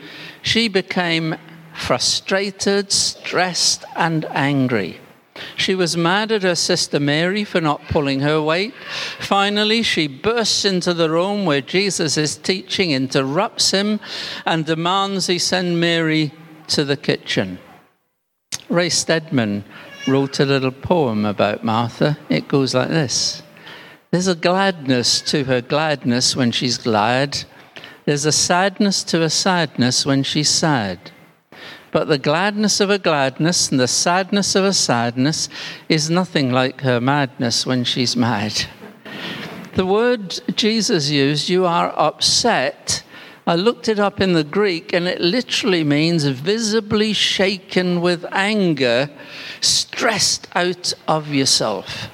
she 0.42 0.68
became 0.68 1.36
frustrated, 1.76 2.92
stressed, 2.92 3.86
and 3.96 4.26
angry. 4.32 5.00
She 5.56 5.76
was 5.76 5.98
mad 5.98 6.32
at 6.32 6.44
her 6.44 6.56
sister 6.56 7.00
Mary 7.00 7.44
for 7.44 7.62
not 7.62 7.88
pulling 7.90 8.22
her 8.22 8.42
weight. 8.42 8.74
Finally, 9.20 9.84
she 9.84 10.08
bursts 10.08 10.66
into 10.66 10.94
the 10.94 11.10
room 11.10 11.46
where 11.46 11.62
Jesus 11.62 12.18
is 12.18 12.38
teaching, 12.38 12.92
interrupts 12.92 13.72
him, 13.72 14.00
and 14.46 14.66
demands 14.66 15.28
he 15.28 15.40
send 15.40 15.80
Mary 15.80 16.32
to 16.68 16.86
the 16.86 16.98
kitchen. 16.98 17.60
Ray 18.70 18.90
Stedman 18.90 19.64
wrote 20.08 20.40
a 20.40 20.46
little 20.46 20.72
poem 20.72 21.26
about 21.26 21.64
Martha. 21.64 22.18
It 22.30 22.48
goes 22.48 22.74
like 22.74 22.90
this 22.90 23.44
there's 24.12 24.28
a 24.28 24.36
gladness 24.36 25.22
to 25.22 25.44
her 25.44 25.62
gladness 25.62 26.36
when 26.36 26.52
she's 26.52 26.78
glad. 26.80 27.46
There's 28.06 28.26
a 28.26 28.32
sadness 28.32 29.04
to 29.04 29.20
her 29.20 29.30
sadness 29.30 30.04
when 30.04 30.24
she's 30.24 30.50
sad. 30.50 31.12
But 31.92 32.08
the 32.08 32.18
gladness 32.18 32.80
of 32.80 32.90
her 32.90 32.98
gladness 32.98 33.72
and 33.72 33.80
the 33.80 33.88
sadness 33.88 34.56
of 34.56 34.64
her 34.64 34.74
sadness 34.74 35.50
is 35.88 36.10
nothing 36.10 36.52
like 36.52 36.82
her 36.82 37.02
madness 37.02 37.66
when 37.66 37.84
she's 37.84 38.16
mad. 38.16 38.66
The 39.76 39.86
word 39.86 40.40
Jesus 40.56 41.10
used, 41.10 41.50
you 41.50 41.66
are 41.66 41.94
upset, 41.98 43.04
I 43.50 43.56
looked 43.56 43.90
it 43.90 43.98
up 43.98 44.22
in 44.22 44.34
the 44.34 44.44
Greek 44.44 44.94
and 44.94 45.08
it 45.08 45.20
literally 45.20 45.84
means 45.84 46.24
visibly 46.26 47.14
shaken 47.14 48.00
with 48.00 48.24
anger, 48.32 49.10
stressed 49.60 50.48
out 50.54 50.94
of 51.08 51.30
yourself. 51.34 52.10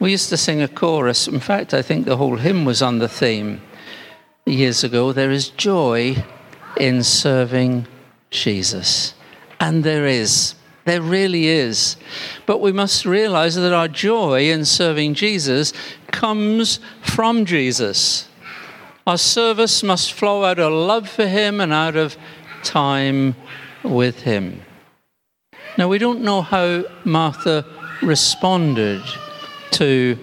We 0.00 0.10
used 0.10 0.28
to 0.30 0.36
sing 0.36 0.60
a 0.60 0.66
chorus. 0.66 1.28
In 1.28 1.38
fact, 1.38 1.72
I 1.72 1.82
think 1.82 2.04
the 2.04 2.16
whole 2.16 2.36
hymn 2.36 2.64
was 2.64 2.82
on 2.82 2.98
the 2.98 3.08
theme 3.08 3.60
years 4.44 4.82
ago. 4.82 5.12
There 5.12 5.30
is 5.30 5.50
joy 5.50 6.24
in 6.76 7.04
serving 7.04 7.86
Jesus. 8.30 9.14
And 9.60 9.84
there 9.84 10.06
is. 10.06 10.54
There 10.84 11.02
really 11.02 11.48
is. 11.48 11.96
But 12.46 12.60
we 12.60 12.72
must 12.72 13.04
realize 13.04 13.54
that 13.56 13.72
our 13.72 13.88
joy 13.88 14.50
in 14.50 14.64
serving 14.64 15.14
Jesus 15.14 15.72
comes 16.10 16.80
from 17.02 17.44
Jesus. 17.44 18.28
Our 19.06 19.18
service 19.18 19.82
must 19.82 20.12
flow 20.12 20.44
out 20.44 20.58
of 20.58 20.72
love 20.72 21.08
for 21.08 21.26
Him 21.26 21.60
and 21.60 21.72
out 21.72 21.96
of 21.96 22.16
time 22.62 23.36
with 23.82 24.22
Him. 24.22 24.62
Now, 25.76 25.88
we 25.88 25.98
don't 25.98 26.22
know 26.22 26.42
how 26.42 26.84
Martha 27.04 27.64
responded 28.02 29.02
to 29.72 30.18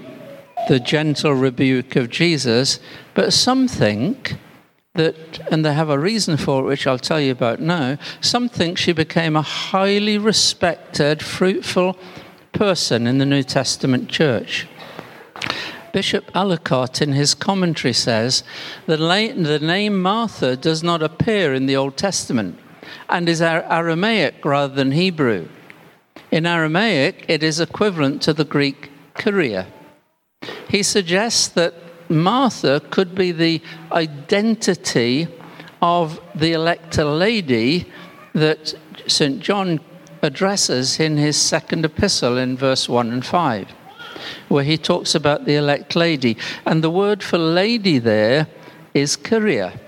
the 0.67 0.79
gentle 0.79 1.33
rebuke 1.33 1.95
of 1.95 2.09
Jesus, 2.09 2.79
but 3.13 3.33
some 3.33 3.67
think 3.67 4.35
that, 4.95 5.39
and 5.51 5.63
they 5.63 5.73
have 5.73 5.89
a 5.89 5.99
reason 5.99 6.37
for 6.37 6.61
it, 6.61 6.65
which 6.65 6.87
I'll 6.87 6.99
tell 6.99 7.21
you 7.21 7.31
about 7.31 7.59
now, 7.59 7.97
some 8.21 8.49
think 8.49 8.77
she 8.77 8.91
became 8.91 9.35
a 9.35 9.41
highly 9.41 10.17
respected, 10.17 11.21
fruitful 11.21 11.97
person 12.51 13.05
in 13.05 13.17
the 13.17 13.25
New 13.25 13.43
Testament 13.43 14.09
church. 14.09 14.67
Bishop 15.93 16.29
Ellicott, 16.35 17.01
in 17.01 17.13
his 17.13 17.33
commentary, 17.33 17.93
says 17.93 18.43
the 18.85 19.59
name 19.61 20.01
Martha 20.01 20.57
does 20.57 20.83
not 20.83 21.01
appear 21.01 21.53
in 21.53 21.67
the 21.67 21.75
Old 21.77 21.95
Testament 21.95 22.59
and 23.07 23.29
is 23.29 23.41
Aramaic 23.41 24.43
rather 24.43 24.73
than 24.73 24.91
Hebrew. 24.91 25.47
In 26.31 26.45
Aramaic, 26.45 27.25
it 27.29 27.43
is 27.43 27.59
equivalent 27.59 28.21
to 28.23 28.33
the 28.33 28.43
Greek 28.43 28.91
Kyria. 29.15 29.67
He 30.67 30.83
suggests 30.83 31.47
that 31.49 31.73
Martha 32.09 32.81
could 32.91 33.15
be 33.15 33.31
the 33.31 33.62
identity 33.91 35.27
of 35.81 36.19
the 36.33 36.53
elector 36.53 37.05
lady 37.05 37.91
that 38.33 38.74
St. 39.07 39.39
John 39.39 39.79
addresses 40.21 41.00
in 41.00 41.17
his 41.17 41.39
second 41.39 41.85
epistle 41.85 42.38
in 42.38 42.57
verse 42.57 42.89
1 42.89 43.12
and 43.12 43.25
5, 43.25 43.69
where 44.50 44.63
he 44.63 44.77
talks 44.77 45.15
about 45.15 45.45
the 45.45 45.55
elect 45.55 45.95
lady. 45.95 46.38
And 46.65 46.83
the 46.83 46.89
word 46.89 47.24
for 47.24 47.38
lady 47.38 48.00
there 48.00 48.47
is 48.93 49.17
Kyria. 49.17 49.79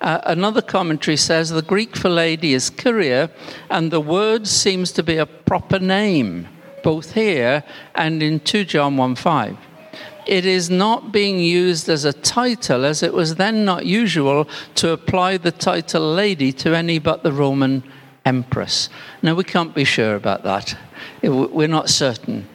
Uh, 0.00 0.20
another 0.24 0.60
commentary 0.60 1.16
says 1.16 1.48
the 1.50 1.62
Greek 1.62 1.96
for 1.96 2.10
lady 2.10 2.52
is 2.52 2.70
Kyria, 2.70 3.30
and 3.70 3.90
the 3.90 4.00
word 4.00 4.46
seems 4.46 4.92
to 4.92 5.02
be 5.02 5.16
a 5.16 5.26
proper 5.26 5.78
name, 5.78 6.48
both 6.82 7.14
here 7.14 7.64
and 7.94 8.22
in 8.22 8.40
2 8.40 8.64
John 8.64 8.96
1 8.96 9.14
5 9.14 9.56
it 10.26 10.46
is 10.46 10.70
not 10.70 11.12
being 11.12 11.38
used 11.38 11.88
as 11.88 12.04
a 12.04 12.12
title, 12.12 12.84
as 12.84 13.02
it 13.02 13.12
was 13.12 13.34
then 13.36 13.64
not 13.64 13.86
usual 13.86 14.48
to 14.76 14.90
apply 14.90 15.36
the 15.36 15.52
title 15.52 16.14
lady 16.14 16.52
to 16.52 16.74
any 16.74 16.98
but 16.98 17.22
the 17.22 17.32
Roman 17.32 17.82
empress. 18.24 18.88
Now, 19.22 19.34
we 19.34 19.44
can't 19.44 19.74
be 19.74 19.84
sure 19.84 20.14
about 20.14 20.42
that. 20.44 20.76
We're 21.22 21.68
not 21.68 21.90
certain. 21.90 22.48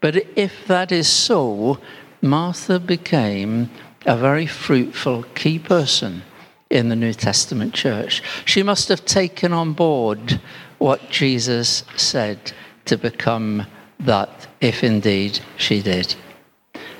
But 0.00 0.16
if 0.36 0.66
that 0.66 0.92
is 0.92 1.08
so, 1.08 1.78
Martha 2.20 2.78
became 2.78 3.70
a 4.04 4.16
very 4.16 4.46
fruitful 4.46 5.24
key 5.34 5.58
person 5.58 6.22
in 6.68 6.88
the 6.88 6.96
New 6.96 7.14
Testament 7.14 7.72
church. 7.72 8.22
She 8.44 8.62
must 8.62 8.88
have 8.88 9.04
taken 9.04 9.52
on 9.52 9.72
board 9.72 10.40
what 10.78 11.08
Jesus 11.10 11.84
said 11.96 12.52
to 12.84 12.98
become 12.98 13.66
that, 14.00 14.46
if 14.60 14.84
indeed 14.84 15.40
she 15.56 15.80
did. 15.80 16.14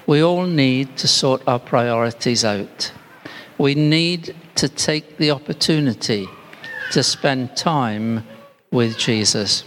We 0.07 0.23
all 0.23 0.47
need 0.47 0.97
to 0.99 1.09
sort 1.09 1.43
our 1.47 1.59
priorities 1.59 2.45
out. 2.45 2.93
We 3.57 3.75
need 3.75 4.35
to 4.57 4.69
take 4.69 5.17
the 5.17 5.31
opportunity 5.31 6.29
to 6.93 7.03
spend 7.03 7.57
time 7.57 8.27
with 8.71 8.99
Jesus. 8.99 9.65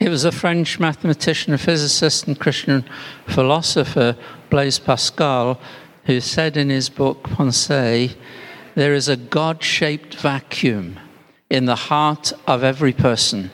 It 0.00 0.08
was 0.08 0.24
a 0.24 0.32
French 0.32 0.80
mathematician, 0.80 1.56
physicist, 1.56 2.26
and 2.26 2.38
Christian 2.38 2.84
philosopher, 3.26 4.16
Blaise 4.50 4.80
Pascal, 4.80 5.60
who 6.06 6.20
said 6.20 6.56
in 6.56 6.70
his 6.70 6.88
book 6.88 7.22
Pensée, 7.22 8.16
there 8.74 8.94
is 8.94 9.08
a 9.08 9.16
God 9.16 9.62
shaped 9.62 10.16
vacuum 10.16 10.98
in 11.48 11.66
the 11.66 11.76
heart 11.76 12.32
of 12.48 12.64
every 12.64 12.92
person 12.92 13.50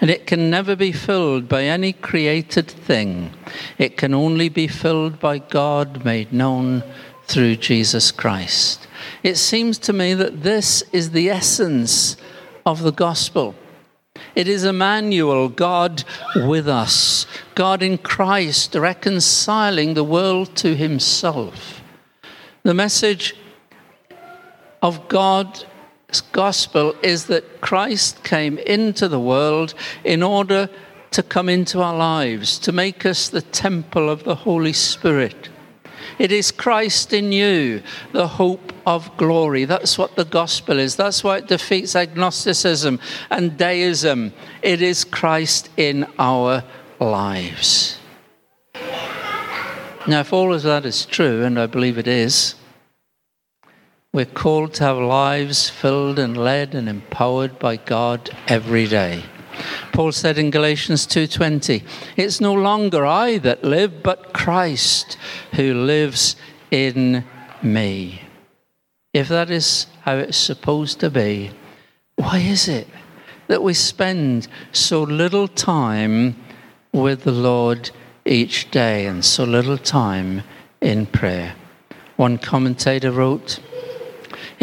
and 0.00 0.10
it 0.10 0.26
can 0.26 0.50
never 0.50 0.76
be 0.76 0.92
filled 0.92 1.48
by 1.48 1.64
any 1.64 1.92
created 1.92 2.68
thing. 2.68 3.32
It 3.78 3.96
can 3.96 4.14
only 4.14 4.48
be 4.48 4.66
filled 4.66 5.20
by 5.20 5.38
God 5.38 6.04
made 6.04 6.32
known 6.32 6.82
through 7.26 7.56
Jesus 7.56 8.10
Christ. 8.12 8.86
It 9.22 9.36
seems 9.36 9.78
to 9.78 9.92
me 9.92 10.14
that 10.14 10.42
this 10.42 10.82
is 10.92 11.10
the 11.10 11.30
essence 11.30 12.16
of 12.66 12.82
the 12.82 12.92
gospel. 12.92 13.54
It 14.34 14.48
is 14.48 14.64
Emmanuel, 14.64 15.48
God 15.48 16.04
with 16.36 16.68
us, 16.68 17.26
God 17.54 17.82
in 17.82 17.98
Christ, 17.98 18.74
reconciling 18.74 19.94
the 19.94 20.04
world 20.04 20.56
to 20.56 20.74
himself. 20.74 21.82
The 22.62 22.74
message 22.74 23.34
of 24.82 25.08
God 25.08 25.64
gospel 26.20 26.94
is 27.02 27.26
that 27.26 27.60
Christ 27.60 28.24
came 28.24 28.58
into 28.58 29.08
the 29.08 29.20
world 29.20 29.74
in 30.04 30.22
order 30.22 30.68
to 31.12 31.22
come 31.22 31.48
into 31.48 31.80
our 31.80 31.96
lives, 31.96 32.58
to 32.58 32.72
make 32.72 33.06
us 33.06 33.28
the 33.28 33.42
temple 33.42 34.10
of 34.10 34.24
the 34.24 34.34
Holy 34.34 34.72
Spirit. 34.72 35.48
It 36.18 36.30
is 36.30 36.50
Christ 36.50 37.12
in 37.12 37.32
you, 37.32 37.82
the 38.12 38.26
hope 38.26 38.72
of 38.86 39.16
glory. 39.16 39.64
That's 39.64 39.98
what 39.98 40.16
the 40.16 40.24
gospel 40.24 40.78
is. 40.78 40.96
That's 40.96 41.24
why 41.24 41.38
it 41.38 41.48
defeats 41.48 41.96
agnosticism 41.96 43.00
and 43.30 43.56
deism. 43.56 44.32
It 44.62 44.82
is 44.82 45.04
Christ 45.04 45.70
in 45.76 46.06
our 46.18 46.62
lives. 47.00 47.98
Now, 50.06 50.20
if 50.20 50.32
all 50.32 50.52
of 50.52 50.62
that 50.62 50.84
is 50.84 51.06
true, 51.06 51.44
and 51.44 51.58
I 51.58 51.66
believe 51.66 51.96
it 51.96 52.06
is, 52.06 52.56
we're 54.14 54.24
called 54.24 54.72
to 54.72 54.84
have 54.84 54.96
lives 54.96 55.68
filled 55.68 56.20
and 56.20 56.36
led 56.36 56.72
and 56.72 56.88
empowered 56.88 57.58
by 57.58 57.74
God 57.74 58.30
every 58.46 58.86
day. 58.86 59.24
Paul 59.92 60.12
said 60.12 60.38
in 60.38 60.52
Galatians 60.52 61.04
2:20, 61.04 61.82
"It's 62.16 62.40
no 62.40 62.52
longer 62.52 63.04
I 63.04 63.38
that 63.38 63.64
live, 63.64 64.04
but 64.04 64.32
Christ 64.32 65.16
who 65.56 65.74
lives 65.74 66.36
in 66.70 67.24
me." 67.60 68.22
If 69.12 69.26
that 69.28 69.50
is 69.50 69.88
how 70.02 70.16
it's 70.18 70.38
supposed 70.38 71.00
to 71.00 71.10
be, 71.10 71.50
why 72.14 72.38
is 72.38 72.68
it 72.68 72.86
that 73.48 73.64
we 73.64 73.74
spend 73.74 74.46
so 74.70 75.02
little 75.02 75.48
time 75.48 76.36
with 76.92 77.24
the 77.24 77.32
Lord 77.32 77.90
each 78.24 78.70
day 78.70 79.06
and 79.06 79.24
so 79.24 79.42
little 79.42 79.78
time 79.78 80.44
in 80.80 81.06
prayer? 81.06 81.56
One 82.16 82.38
commentator 82.38 83.10
wrote, 83.10 83.58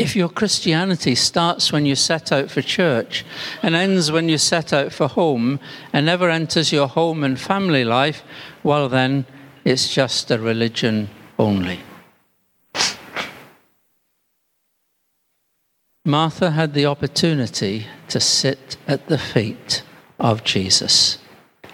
if 0.01 0.15
your 0.15 0.29
Christianity 0.29 1.13
starts 1.13 1.71
when 1.71 1.85
you 1.85 1.95
set 1.95 2.31
out 2.31 2.49
for 2.49 2.63
church 2.63 3.23
and 3.61 3.75
ends 3.75 4.11
when 4.11 4.27
you 4.29 4.37
set 4.39 4.73
out 4.73 4.91
for 4.91 5.07
home 5.07 5.59
and 5.93 6.07
never 6.07 6.27
enters 6.27 6.71
your 6.71 6.87
home 6.87 7.23
and 7.23 7.39
family 7.39 7.85
life, 7.85 8.23
well, 8.63 8.89
then 8.89 9.25
it's 9.63 9.93
just 9.93 10.31
a 10.31 10.39
religion 10.39 11.07
only. 11.37 11.79
Martha 16.03 16.49
had 16.49 16.73
the 16.73 16.87
opportunity 16.87 17.85
to 18.09 18.19
sit 18.19 18.77
at 18.87 19.05
the 19.05 19.19
feet 19.19 19.83
of 20.19 20.43
Jesus. 20.43 21.19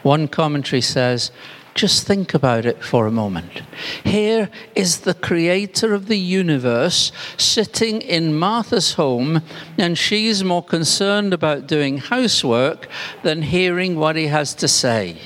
One 0.04 0.28
commentary 0.28 0.82
says 0.82 1.32
just 1.78 2.08
think 2.08 2.34
about 2.34 2.66
it 2.66 2.84
for 2.84 3.06
a 3.06 3.12
moment. 3.12 3.62
Here 4.04 4.50
is 4.76 5.02
the 5.02 5.14
creator 5.14 5.94
of 5.94 6.08
the 6.08 6.18
universe 6.18 7.12
sitting 7.38 8.02
in 8.02 8.34
Martha's 8.34 8.96
home, 8.96 9.44
and 9.78 9.98
she's 9.98 10.44
more 10.44 10.64
concerned 10.64 11.34
about 11.34 11.68
doing 11.68 12.00
housework 12.00 12.90
than 13.22 13.44
hearing 13.44 13.96
what 13.96 14.16
he 14.16 14.28
has 14.28 14.56
to 14.56 14.68
say. 14.68 15.18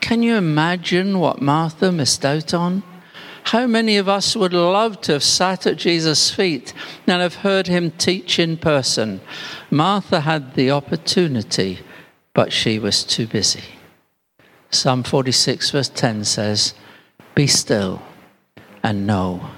Can 0.00 0.22
you 0.22 0.36
imagine 0.36 1.18
what 1.18 1.40
Martha 1.40 1.90
missed 1.90 2.24
out 2.24 2.52
on? 2.52 2.82
How 3.44 3.66
many 3.66 3.96
of 3.96 4.08
us 4.08 4.36
would 4.36 4.52
love 4.52 5.00
to 5.02 5.12
have 5.12 5.24
sat 5.24 5.66
at 5.66 5.78
Jesus' 5.78 6.30
feet 6.30 6.74
and 7.06 7.22
have 7.22 7.36
heard 7.36 7.68
him 7.68 7.92
teach 7.92 8.38
in 8.38 8.58
person? 8.58 9.20
Martha 9.70 10.20
had 10.20 10.54
the 10.54 10.70
opportunity, 10.70 11.78
but 12.34 12.52
she 12.52 12.78
was 12.78 13.02
too 13.02 13.26
busy. 13.26 13.75
Psalm 14.70 15.02
46, 15.02 15.70
verse 15.70 15.88
10 15.88 16.24
says, 16.24 16.74
Be 17.34 17.46
still 17.46 18.02
and 18.82 19.06
know 19.06 19.50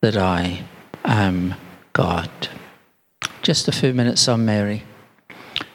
that 0.00 0.16
I 0.16 0.64
am 1.04 1.54
God. 1.92 2.30
Just 3.42 3.68
a 3.68 3.72
few 3.72 3.92
minutes 3.92 4.28
on 4.28 4.44
Mary. 4.44 4.84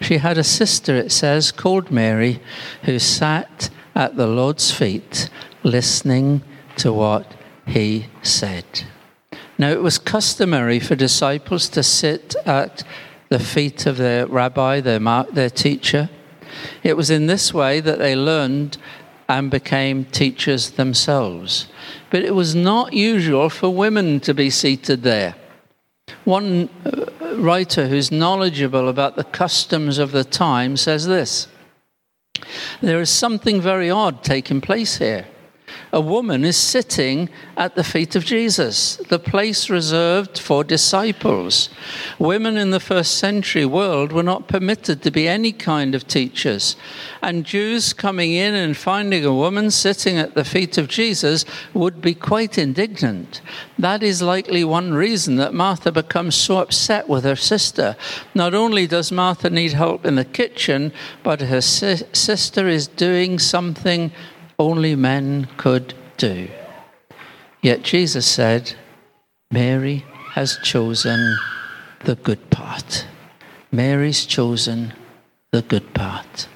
She 0.02 0.18
had 0.18 0.38
a 0.38 0.44
sister, 0.44 0.96
it 0.96 1.12
says, 1.12 1.52
called 1.52 1.92
Mary, 1.92 2.42
who 2.84 3.00
sat 3.00 3.70
at 3.96 4.16
the 4.16 4.28
Lord's 4.28 4.72
feet 4.72 5.30
listening 5.64 6.42
to 6.78 6.94
what 6.94 7.34
he 7.66 8.08
said. 8.24 8.66
Now, 9.58 9.70
it 9.70 9.82
was 9.82 9.98
customary 9.98 10.80
for 10.80 10.96
disciples 10.96 11.68
to 11.70 11.84
sit 11.84 12.36
at 12.46 12.84
the 13.28 13.40
feet 13.40 13.86
of 13.86 13.98
their 13.98 14.26
rabbi, 14.26 14.80
their, 14.80 15.00
their 15.32 15.50
teacher. 15.50 16.10
It 16.84 16.98
was 16.98 17.10
in 17.10 17.28
this 17.28 17.54
way 17.54 17.80
that 17.80 18.00
they 18.00 18.16
learned 18.16 18.78
and 19.28 19.52
became 19.52 20.06
teachers 20.06 20.72
themselves. 20.72 21.68
But 22.10 22.24
it 22.24 22.34
was 22.34 22.56
not 22.56 22.94
usual 22.94 23.50
for 23.50 23.70
women 23.70 24.20
to 24.22 24.34
be 24.34 24.50
seated 24.50 25.04
there. 25.04 25.36
One 26.24 26.70
uh, 26.86 27.36
writer 27.36 27.88
who's 27.88 28.12
knowledgeable 28.12 28.90
about 28.90 29.16
the 29.16 29.24
customs 29.24 30.00
of 30.00 30.12
the 30.12 30.24
time 30.24 30.78
says 30.78 31.06
this 31.06 31.48
There 32.82 33.00
is 33.00 33.12
something 33.12 33.62
very 33.62 33.92
odd 33.92 34.24
taking 34.24 34.62
place 34.62 34.98
here 34.98 35.28
a 35.92 36.00
woman 36.00 36.46
is 36.46 36.58
sitting 36.58 37.30
at 37.58 37.76
the 37.76 37.84
feet 37.84 38.16
of 38.16 38.24
Jesus, 38.24 38.98
the 39.10 39.20
place 39.20 39.70
reserved 39.70 40.38
for 40.38 40.64
disciples. 40.64 41.70
Women 42.20 42.58
in 42.58 42.70
the 42.70 42.80
first 42.80 43.18
century 43.18 43.66
world 43.66 44.12
were 44.12 44.24
not 44.24 44.48
permitted 44.48 45.02
to 45.02 45.12
be 45.12 45.28
any 45.28 45.52
kind 45.52 45.96
of 45.96 46.08
teachers. 46.08 46.76
And 47.22 47.46
Jews 47.46 47.94
coming 47.94 48.34
in 48.34 48.54
and 48.54 48.78
finding 48.78 49.26
a 49.26 49.34
woman 49.34 49.72
sitting 49.72 50.18
at 50.18 50.36
the 50.36 50.46
feet 50.46 50.78
of 50.78 50.88
Jesus 50.88 51.44
would 51.74 52.02
be 52.02 52.14
quite 52.14 52.58
indignant. 52.58 53.42
That 53.78 54.04
is 54.04 54.22
likely 54.22 54.64
one 54.64 54.94
reason 54.94 55.38
that 55.38 55.54
Martha 55.54 55.92
becomes 55.92 56.36
so 56.36 56.58
upset 56.58 57.10
with 57.10 57.24
her 57.24 57.36
sister. 57.36 57.96
Not 58.36 58.54
only 58.54 58.86
does 58.86 59.12
Martha 59.12 59.50
need 59.50 59.74
help 59.74 60.06
in 60.06 60.16
the 60.16 60.26
kitchen, 60.26 60.92
but 61.24 61.42
her 61.42 61.62
si- 61.62 62.06
sister 62.14 62.68
is 62.68 62.88
doing 62.88 63.40
something 63.40 64.12
only 64.60 64.96
men 64.96 65.48
could 65.58 65.94
do. 66.18 66.50
Yet 67.62 67.82
Jesus 67.82 68.28
said, 68.28 68.76
Mary 69.50 70.06
has 70.34 70.60
chosen 70.62 71.38
the 72.06 72.16
good 72.16 72.50
part. 72.50 73.08
Mary's 73.72 74.26
chosen 74.26 74.94
the 75.52 75.62
good 75.62 75.94
part. 75.94 76.48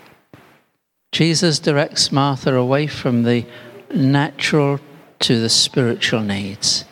Jesus 1.11 1.59
directs 1.59 2.11
Martha 2.11 2.53
away 2.53 2.87
from 2.87 3.23
the 3.23 3.45
natural 3.93 4.79
to 5.19 5.39
the 5.39 5.49
spiritual 5.49 6.21
needs. 6.21 6.85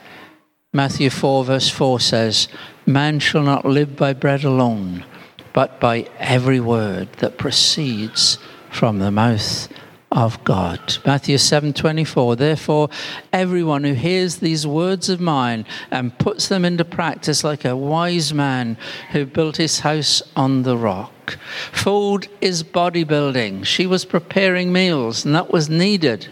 Matthew 0.73 1.09
4, 1.09 1.43
verse 1.43 1.69
4 1.69 1.99
says, 1.99 2.47
Man 2.85 3.19
shall 3.19 3.43
not 3.43 3.65
live 3.65 3.95
by 3.95 4.13
bread 4.13 4.43
alone, 4.43 5.05
but 5.53 5.79
by 5.79 6.07
every 6.17 6.59
word 6.59 7.11
that 7.13 7.37
proceeds 7.37 8.37
from 8.69 8.99
the 8.99 9.11
mouth 9.11 9.67
of 10.11 10.43
God. 10.43 10.97
Matthew 11.05 11.37
7:24 11.37 12.35
Therefore 12.35 12.89
everyone 13.31 13.83
who 13.83 13.93
hears 13.93 14.37
these 14.37 14.67
words 14.67 15.07
of 15.07 15.21
mine 15.21 15.65
and 15.89 16.17
puts 16.17 16.47
them 16.47 16.65
into 16.65 16.83
practice 16.83 17.43
like 17.43 17.63
a 17.63 17.77
wise 17.77 18.33
man 18.33 18.77
who 19.11 19.25
built 19.25 19.57
his 19.57 19.79
house 19.79 20.21
on 20.35 20.63
the 20.63 20.77
rock. 20.77 21.37
Food 21.71 22.27
is 22.41 22.63
bodybuilding. 22.63 23.65
She 23.65 23.87
was 23.87 24.03
preparing 24.03 24.73
meals 24.73 25.23
and 25.23 25.33
that 25.33 25.51
was 25.51 25.69
needed. 25.69 26.27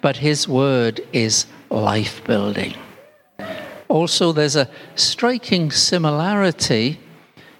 But 0.00 0.18
his 0.18 0.48
word 0.48 1.00
is 1.12 1.46
life 1.70 2.24
building. 2.24 2.74
Also 3.88 4.32
there's 4.32 4.56
a 4.56 4.68
striking 4.96 5.70
similarity 5.70 6.98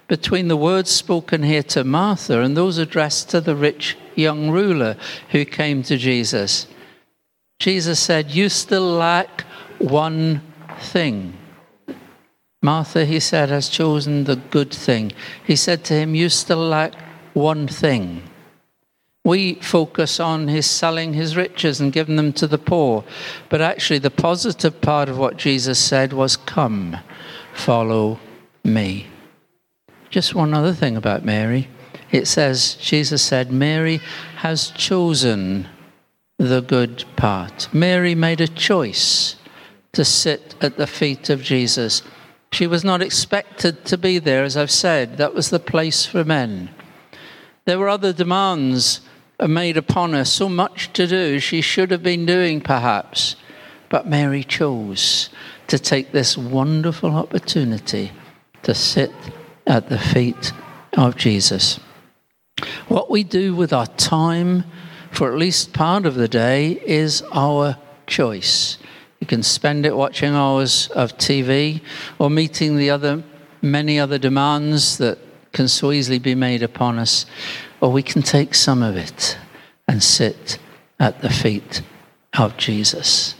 between 0.07 0.47
the 0.47 0.57
words 0.57 0.89
spoken 0.89 1.43
here 1.43 1.63
to 1.63 1.83
Martha 1.83 2.41
and 2.41 2.55
those 2.55 2.77
addressed 2.77 3.29
to 3.29 3.41
the 3.41 3.55
rich 3.55 3.97
young 4.17 4.49
ruler 4.49 4.97
who 5.29 5.45
came 5.45 5.83
to 5.83 5.97
Jesus. 5.97 6.67
Jesus 7.59 7.99
said, 7.99 8.31
You 8.31 8.49
still 8.49 8.89
lack 8.89 9.41
one 9.79 10.41
thing. 10.79 11.37
Martha, 12.61 13.05
he 13.05 13.19
said, 13.19 13.49
has 13.49 13.69
chosen 13.69 14.23
the 14.23 14.35
good 14.35 14.73
thing. 14.73 15.11
He 15.45 15.55
said 15.55 15.83
to 15.85 15.93
him, 15.93 16.15
You 16.15 16.29
still 16.29 16.67
lack 16.67 16.93
one 17.33 17.67
thing. 17.67 18.23
We 19.23 19.55
focus 19.55 20.19
on 20.19 20.47
his 20.47 20.65
selling 20.65 21.13
his 21.13 21.35
riches 21.35 21.81
and 21.81 21.91
giving 21.91 22.15
them 22.15 22.33
to 22.33 22.47
the 22.47 22.57
poor. 22.57 23.03
But 23.49 23.61
actually, 23.61 23.99
the 23.99 24.09
positive 24.09 24.79
part 24.81 25.09
of 25.09 25.17
what 25.17 25.37
Jesus 25.37 25.79
said 25.79 26.13
was, 26.13 26.37
Come, 26.37 26.97
follow 27.53 28.19
me. 28.63 29.07
Just 30.09 30.33
one 30.33 30.53
other 30.53 30.73
thing 30.73 30.95
about 30.95 31.25
Mary. 31.25 31.67
It 32.11 32.27
says, 32.27 32.75
Jesus 32.75 33.21
said, 33.21 33.51
Mary 33.51 33.99
has 34.37 34.71
chosen 34.71 35.67
the 36.37 36.61
good 36.61 37.03
part. 37.15 37.67
Mary 37.73 38.15
made 38.15 38.41
a 38.41 38.47
choice 38.47 39.35
to 39.93 40.05
sit 40.05 40.55
at 40.61 40.77
the 40.77 40.87
feet 40.87 41.29
of 41.29 41.41
Jesus. 41.41 42.01
She 42.51 42.67
was 42.67 42.83
not 42.83 43.01
expected 43.01 43.83
to 43.85 43.97
be 43.97 44.19
there, 44.19 44.43
as 44.43 44.55
I've 44.55 44.71
said. 44.71 45.17
That 45.17 45.33
was 45.33 45.49
the 45.49 45.59
place 45.59 46.05
for 46.05 46.23
men. 46.23 46.69
There 47.65 47.79
were 47.79 47.89
other 47.89 48.13
demands 48.13 49.01
made 49.45 49.75
upon 49.77 50.13
her, 50.13 50.23
so 50.23 50.47
much 50.47 50.93
to 50.93 51.07
do 51.07 51.39
she 51.39 51.61
should 51.61 51.91
have 51.91 52.03
been 52.03 52.25
doing, 52.25 52.61
perhaps. 52.61 53.35
But 53.89 54.07
Mary 54.07 54.43
chose 54.43 55.29
to 55.67 55.77
take 55.77 56.11
this 56.11 56.37
wonderful 56.37 57.15
opportunity 57.15 58.11
to 58.63 58.73
sit 58.73 59.11
at 59.65 59.89
the 59.89 59.99
feet 59.99 60.53
of 60.93 61.17
Jesus. 61.17 61.79
What 62.87 63.09
we 63.09 63.23
do 63.23 63.55
with 63.55 63.73
our 63.73 63.87
time 63.87 64.63
for 65.11 65.31
at 65.31 65.37
least 65.37 65.73
part 65.73 66.05
of 66.05 66.15
the 66.15 66.27
day 66.27 66.71
is 66.85 67.23
our 67.31 67.77
choice. 68.05 68.77
You 69.19 69.27
can 69.27 69.43
spend 69.43 69.85
it 69.85 69.95
watching 69.95 70.33
hours 70.33 70.89
of 70.89 71.17
TV 71.17 71.81
or 72.19 72.29
meeting 72.29 72.77
the 72.77 72.89
other 72.89 73.23
many 73.61 73.99
other 73.99 74.17
demands 74.17 74.97
that 74.97 75.17
can 75.51 75.67
so 75.67 75.91
easily 75.91 76.19
be 76.19 76.35
made 76.35 76.63
upon 76.63 76.99
us, 76.99 77.25
or 77.81 77.91
we 77.91 78.03
can 78.03 78.21
take 78.21 78.53
some 78.53 78.83
of 78.83 78.95
it 78.95 79.37
and 79.87 80.03
sit 80.03 80.59
at 80.99 81.21
the 81.21 81.29
feet 81.29 81.81
of 82.37 82.57
Jesus. 82.57 83.35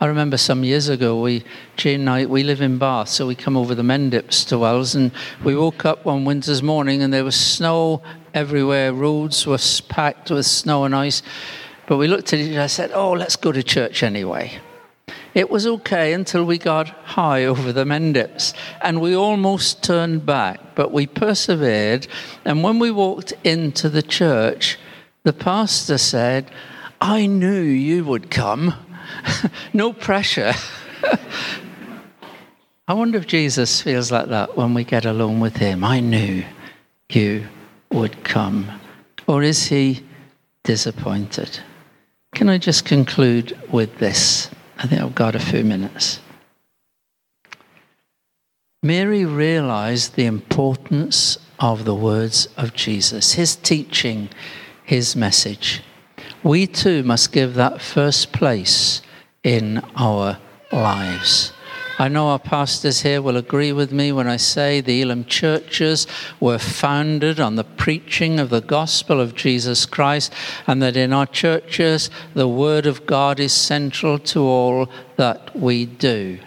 I 0.00 0.06
remember 0.06 0.36
some 0.36 0.62
years 0.62 0.88
ago, 0.88 1.20
we, 1.20 1.42
Jane 1.76 2.00
and 2.00 2.10
I, 2.10 2.26
we 2.26 2.44
live 2.44 2.60
in 2.60 2.78
Bath, 2.78 3.08
so 3.08 3.26
we 3.26 3.34
come 3.34 3.56
over 3.56 3.74
the 3.74 3.82
Mendips 3.82 4.46
to 4.48 4.58
Wells, 4.58 4.94
and 4.94 5.10
we 5.42 5.56
woke 5.56 5.84
up 5.84 6.04
one 6.04 6.24
winter's 6.24 6.62
morning 6.62 7.02
and 7.02 7.12
there 7.12 7.24
was 7.24 7.34
snow 7.34 8.00
everywhere. 8.34 8.92
Roads 8.92 9.46
were 9.46 9.58
packed 9.88 10.30
with 10.30 10.46
snow 10.46 10.84
and 10.84 10.94
ice. 10.94 11.22
But 11.86 11.96
we 11.96 12.06
looked 12.06 12.32
at 12.32 12.40
it 12.40 12.50
and 12.50 12.60
I 12.60 12.66
said, 12.66 12.90
oh, 12.92 13.12
let's 13.12 13.36
go 13.36 13.50
to 13.50 13.62
church 13.62 14.02
anyway. 14.02 14.60
It 15.34 15.50
was 15.50 15.66
okay 15.66 16.12
until 16.12 16.44
we 16.44 16.58
got 16.58 16.88
high 16.88 17.44
over 17.44 17.72
the 17.72 17.84
Mendips 17.84 18.54
and 18.82 19.00
we 19.00 19.14
almost 19.14 19.82
turned 19.82 20.26
back, 20.26 20.74
but 20.74 20.92
we 20.92 21.06
persevered. 21.06 22.06
And 22.44 22.62
when 22.62 22.78
we 22.78 22.90
walked 22.90 23.32
into 23.44 23.88
the 23.88 24.02
church, 24.02 24.78
the 25.22 25.32
pastor 25.32 25.98
said, 25.98 26.50
I 27.00 27.26
knew 27.26 27.60
you 27.60 28.04
would 28.04 28.30
come. 28.30 28.74
no 29.72 29.92
pressure. 29.92 30.54
I 32.88 32.94
wonder 32.94 33.18
if 33.18 33.26
Jesus 33.26 33.80
feels 33.80 34.10
like 34.10 34.28
that 34.28 34.56
when 34.56 34.74
we 34.74 34.84
get 34.84 35.04
alone 35.04 35.40
with 35.40 35.56
him. 35.56 35.84
I 35.84 36.00
knew 36.00 36.44
you 37.10 37.46
would 37.90 38.24
come. 38.24 38.70
Or 39.26 39.42
is 39.42 39.66
he 39.66 40.02
disappointed? 40.64 41.60
Can 42.34 42.48
I 42.48 42.58
just 42.58 42.84
conclude 42.84 43.58
with 43.70 43.98
this? 43.98 44.50
I 44.78 44.86
think 44.86 45.00
I've 45.00 45.14
got 45.14 45.34
a 45.34 45.40
few 45.40 45.64
minutes. 45.64 46.20
Mary 48.82 49.24
realized 49.24 50.14
the 50.14 50.26
importance 50.26 51.38
of 51.58 51.84
the 51.84 51.94
words 51.94 52.48
of 52.56 52.74
Jesus, 52.74 53.32
his 53.32 53.56
teaching, 53.56 54.28
his 54.84 55.16
message 55.16 55.82
we 56.42 56.66
too 56.66 57.02
must 57.02 57.32
give 57.32 57.54
that 57.54 57.80
first 57.80 58.32
place 58.32 59.02
in 59.42 59.82
our 59.96 60.38
lives. 60.72 61.52
I 62.00 62.06
know 62.06 62.28
our 62.28 62.38
pastors 62.38 63.00
here 63.00 63.20
will 63.20 63.36
agree 63.36 63.72
with 63.72 63.90
me 63.90 64.12
when 64.12 64.28
I 64.28 64.36
say 64.36 64.80
the 64.80 65.02
Elim 65.02 65.24
churches 65.24 66.06
were 66.38 66.58
founded 66.58 67.40
on 67.40 67.56
the 67.56 67.64
preaching 67.64 68.38
of 68.38 68.50
the 68.50 68.60
gospel 68.60 69.20
of 69.20 69.34
Jesus 69.34 69.84
Christ, 69.84 70.32
and 70.68 70.80
that 70.80 70.96
in 70.96 71.12
our 71.12 71.26
churches 71.26 72.08
the 72.34 72.46
Word 72.46 72.86
of 72.86 73.04
God 73.04 73.40
is 73.40 73.52
central 73.52 74.20
to 74.20 74.42
all 74.42 74.88
that 75.16 75.56
we 75.56 75.86
do. 75.86 76.38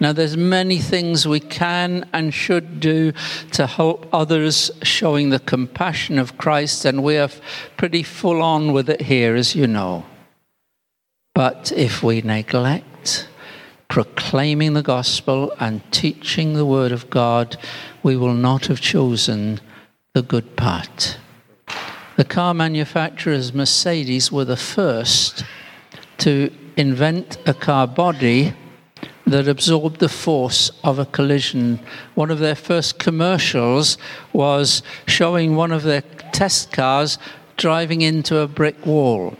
Now, 0.00 0.12
there's 0.12 0.36
many 0.36 0.78
things 0.78 1.28
we 1.28 1.40
can 1.40 2.08
and 2.12 2.34
should 2.34 2.80
do 2.80 3.12
to 3.52 3.66
help 3.66 4.08
others 4.12 4.70
showing 4.82 5.30
the 5.30 5.38
compassion 5.38 6.18
of 6.18 6.36
Christ, 6.36 6.84
and 6.84 7.04
we 7.04 7.16
are 7.16 7.30
pretty 7.76 8.02
full 8.02 8.42
on 8.42 8.72
with 8.72 8.90
it 8.90 9.02
here, 9.02 9.36
as 9.36 9.54
you 9.54 9.66
know. 9.66 10.04
But 11.34 11.70
if 11.72 12.02
we 12.02 12.22
neglect 12.22 13.28
proclaiming 13.94 14.72
the 14.72 14.82
gospel 14.82 15.52
and 15.60 15.80
teaching 15.92 16.54
the 16.54 16.66
word 16.66 16.90
of 16.90 17.08
God, 17.10 17.56
we 18.02 18.16
will 18.16 18.34
not 18.34 18.66
have 18.66 18.80
chosen 18.80 19.60
the 20.14 20.22
good 20.22 20.56
part. 20.56 21.16
The 22.16 22.24
car 22.24 22.54
manufacturers, 22.54 23.54
Mercedes, 23.54 24.32
were 24.32 24.44
the 24.44 24.56
first 24.56 25.44
to 26.18 26.52
invent 26.76 27.38
a 27.46 27.54
car 27.54 27.86
body 27.86 28.52
that 29.28 29.46
absorbed 29.46 30.00
the 30.00 30.08
force 30.08 30.72
of 30.82 30.98
a 30.98 31.06
collision. 31.06 31.78
One 32.16 32.32
of 32.32 32.40
their 32.40 32.56
first 32.56 32.98
commercials 32.98 33.96
was 34.32 34.82
showing 35.06 35.54
one 35.54 35.70
of 35.70 35.84
their 35.84 36.02
test 36.32 36.72
cars 36.72 37.16
driving 37.56 38.00
into 38.00 38.38
a 38.38 38.48
brick 38.48 38.84
wall. 38.84 39.36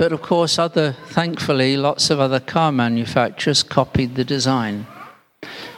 But 0.00 0.12
of 0.12 0.22
course, 0.22 0.58
other, 0.58 0.96
thankfully, 1.08 1.76
lots 1.76 2.08
of 2.08 2.20
other 2.20 2.40
car 2.40 2.72
manufacturers 2.72 3.62
copied 3.62 4.14
the 4.14 4.24
design. 4.24 4.86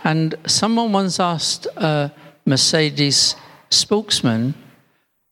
And 0.04 0.36
someone 0.46 0.92
once 0.92 1.18
asked 1.18 1.66
a 1.76 2.12
Mercedes 2.46 3.34
spokesman, 3.70 4.54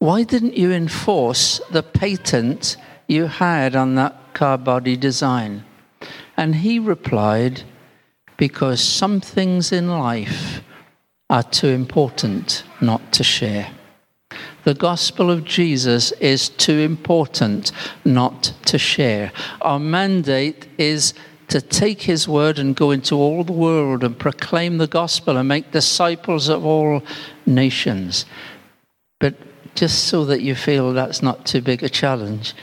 why 0.00 0.24
didn't 0.24 0.56
you 0.56 0.72
enforce 0.72 1.60
the 1.70 1.84
patent 1.84 2.76
you 3.06 3.26
had 3.26 3.76
on 3.76 3.94
that 3.94 4.34
car 4.34 4.58
body 4.58 4.96
design? 4.96 5.64
And 6.36 6.56
he 6.56 6.80
replied, 6.80 7.62
Because 8.38 8.82
some 8.82 9.20
things 9.20 9.70
in 9.70 9.88
life 9.88 10.64
are 11.28 11.44
too 11.44 11.68
important 11.68 12.64
not 12.80 13.12
to 13.12 13.22
share. 13.22 13.70
The 14.64 14.74
gospel 14.74 15.30
of 15.30 15.44
Jesus 15.44 16.12
is 16.12 16.48
too 16.48 16.78
important 16.78 17.72
not 18.04 18.52
to 18.66 18.78
share. 18.78 19.32
Our 19.62 19.78
mandate 19.78 20.66
is 20.78 21.14
to 21.48 21.60
take 21.60 22.02
his 22.02 22.28
word 22.28 22.58
and 22.58 22.76
go 22.76 22.90
into 22.90 23.16
all 23.16 23.42
the 23.42 23.52
world 23.52 24.04
and 24.04 24.18
proclaim 24.18 24.78
the 24.78 24.86
gospel 24.86 25.36
and 25.36 25.48
make 25.48 25.72
disciples 25.72 26.48
of 26.48 26.64
all 26.64 27.02
nations. 27.44 28.24
But 29.18 29.34
just 29.74 30.04
so 30.04 30.24
that 30.26 30.42
you 30.42 30.54
feel 30.54 30.92
that's 30.92 31.22
not 31.22 31.46
too 31.46 31.60
big 31.60 31.82
a 31.82 31.88
challenge, 31.88 32.54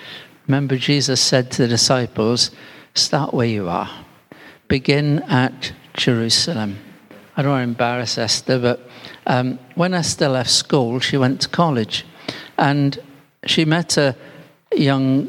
remember 0.47 0.77
Jesus 0.77 1.19
said 1.19 1.51
to 1.51 1.63
the 1.63 1.67
disciples, 1.67 2.51
Start 2.93 3.33
where 3.33 3.47
you 3.47 3.67
are. 3.67 3.89
Begin 4.67 5.19
at 5.23 5.73
Jerusalem. 5.95 6.77
I 7.37 7.43
don't 7.43 7.51
want 7.51 7.59
to 7.59 7.69
embarrass 7.69 8.17
Esther, 8.17 8.59
but 8.59 8.79
Um, 9.27 9.59
when 9.75 9.93
Esther 9.93 10.29
left 10.29 10.49
school, 10.49 11.01
she 11.01 11.17
went 11.17 11.41
to 11.41 11.49
college 11.49 12.05
and 12.57 12.97
she 13.45 13.65
met 13.65 13.97
a 13.97 14.15
young 14.71 15.27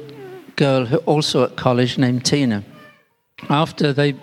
girl 0.55 0.87
who 0.87 0.99
also 0.99 1.43
at 1.43 1.57
college 1.57 1.99
named 1.99 2.25
Tina. 2.25 2.63
After 3.49 3.93
they, 3.93 4.15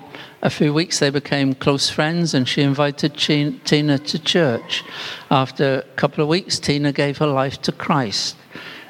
a 0.42 0.50
few 0.50 0.74
weeks, 0.74 1.00
they 1.00 1.10
became 1.10 1.54
close 1.54 1.90
friends, 1.90 2.34
and 2.34 2.48
she 2.48 2.62
invited 2.62 3.18
Tina 3.66 3.98
to 3.98 4.20
church. 4.20 4.84
After 5.30 5.80
a 5.80 5.96
couple 5.96 6.24
of 6.24 6.30
weeks, 6.30 6.60
Tina 6.60 6.92
gave 6.92 7.18
her 7.18 7.28
life 7.28 7.62
to 7.64 7.72
Christ. 7.72 8.38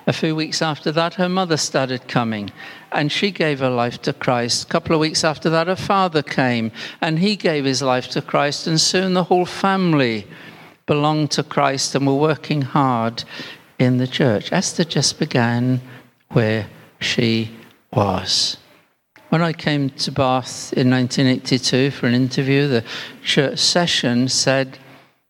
A 0.07 0.13
few 0.13 0.35
weeks 0.35 0.61
after 0.61 0.91
that, 0.91 1.15
her 1.15 1.29
mother 1.29 1.57
started 1.57 2.07
coming 2.07 2.51
and 2.95 3.11
she 3.11 3.29
gave 3.29 3.59
her 3.59 3.69
life 3.69 4.01
to 4.03 4.13
Christ. 4.13 4.63
A 4.63 4.67
couple 4.67 4.95
of 4.95 5.01
weeks 5.01 5.23
after 5.23 5.49
that, 5.49 5.67
her 5.67 5.75
father 5.75 6.23
came 6.23 6.71
and 7.01 7.19
he 7.19 7.35
gave 7.35 7.65
his 7.65 7.81
life 7.81 8.07
to 8.09 8.21
Christ. 8.21 8.67
And 8.67 8.79
soon 8.79 9.13
the 9.13 9.25
whole 9.25 9.45
family 9.45 10.25
belonged 10.85 11.31
to 11.31 11.43
Christ 11.43 11.93
and 11.95 12.07
were 12.07 12.15
working 12.15 12.61
hard 12.61 13.23
in 13.77 13.97
the 13.97 14.07
church. 14.07 14.51
Esther 14.51 14.85
just 14.85 15.19
began 15.19 15.81
where 16.29 16.67
she 16.99 17.51
was. 17.91 18.57
When 19.29 19.41
I 19.41 19.53
came 19.53 19.89
to 19.89 20.11
Bath 20.11 20.71
in 20.73 20.89
1982 20.89 21.91
for 21.91 22.07
an 22.07 22.13
interview, 22.13 22.67
the 22.67 22.83
church 23.23 23.59
session 23.59 24.29
said 24.29 24.77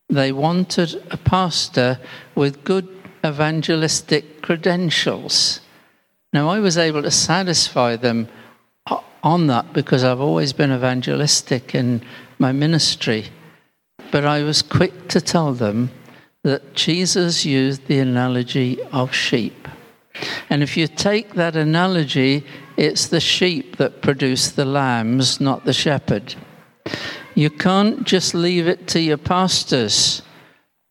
they 0.09 0.31
wanted 0.31 1.01
a 1.09 1.17
pastor 1.17 1.99
with 2.35 2.63
good 2.63 2.87
evangelistic 3.25 4.41
credentials. 4.41 5.61
Now, 6.35 6.49
I 6.49 6.59
was 6.59 6.77
able 6.77 7.01
to 7.01 7.11
satisfy 7.11 7.95
them 7.95 8.27
on 9.23 9.47
that 9.47 9.71
because 9.71 10.03
I've 10.03 10.19
always 10.19 10.51
been 10.51 10.69
evangelistic 10.69 11.73
in 11.73 12.01
my 12.39 12.51
ministry. 12.51 13.27
But 14.11 14.25
I 14.25 14.43
was 14.43 14.61
quick 14.61 15.07
to 15.07 15.21
tell 15.21 15.53
them 15.53 15.91
that 16.43 16.73
Jesus 16.73 17.45
used 17.45 17.87
the 17.87 17.99
analogy 17.99 18.83
of 18.91 19.15
sheep. 19.15 19.69
And 20.49 20.61
if 20.61 20.75
you 20.75 20.87
take 20.87 21.35
that 21.35 21.55
analogy, 21.55 22.43
it's 22.75 23.07
the 23.07 23.21
sheep 23.21 23.77
that 23.77 24.01
produce 24.01 24.51
the 24.51 24.65
lambs, 24.65 25.39
not 25.39 25.63
the 25.63 25.71
shepherd. 25.71 26.35
You 27.33 27.49
can't 27.49 28.03
just 28.03 28.33
leave 28.33 28.67
it 28.67 28.89
to 28.89 28.99
your 28.99 29.17
pastors 29.17 30.21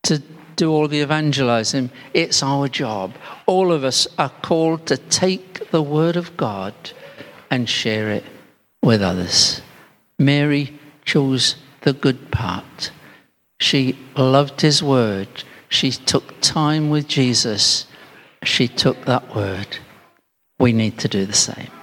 to 0.05 0.23
do 0.55 0.71
all 0.71 0.87
the 0.87 1.01
evangelizing. 1.01 1.89
It's 2.13 2.41
our 2.43 2.67
job. 2.67 3.13
All 3.45 3.71
of 3.71 3.83
us 3.83 4.07
are 4.17 4.31
called 4.41 4.85
to 4.87 4.97
take 4.97 5.71
the 5.71 5.81
word 5.81 6.15
of 6.15 6.35
God 6.37 6.73
and 7.49 7.69
share 7.69 8.09
it 8.09 8.23
with 8.81 9.01
others. 9.01 9.61
Mary 10.17 10.77
chose 11.03 11.55
the 11.81 11.93
good 11.93 12.31
part. 12.31 12.91
She 13.59 13.97
loved 14.15 14.61
his 14.61 14.81
word. 14.81 15.27
She 15.69 15.91
took 15.91 16.39
time 16.41 16.89
with 16.89 17.07
Jesus. 17.07 17.85
She 18.43 18.67
took 18.67 19.05
that 19.05 19.35
word. 19.35 19.77
We 20.59 20.71
need 20.73 20.97
to 20.99 21.07
do 21.07 21.25
the 21.25 21.33
same. 21.33 21.74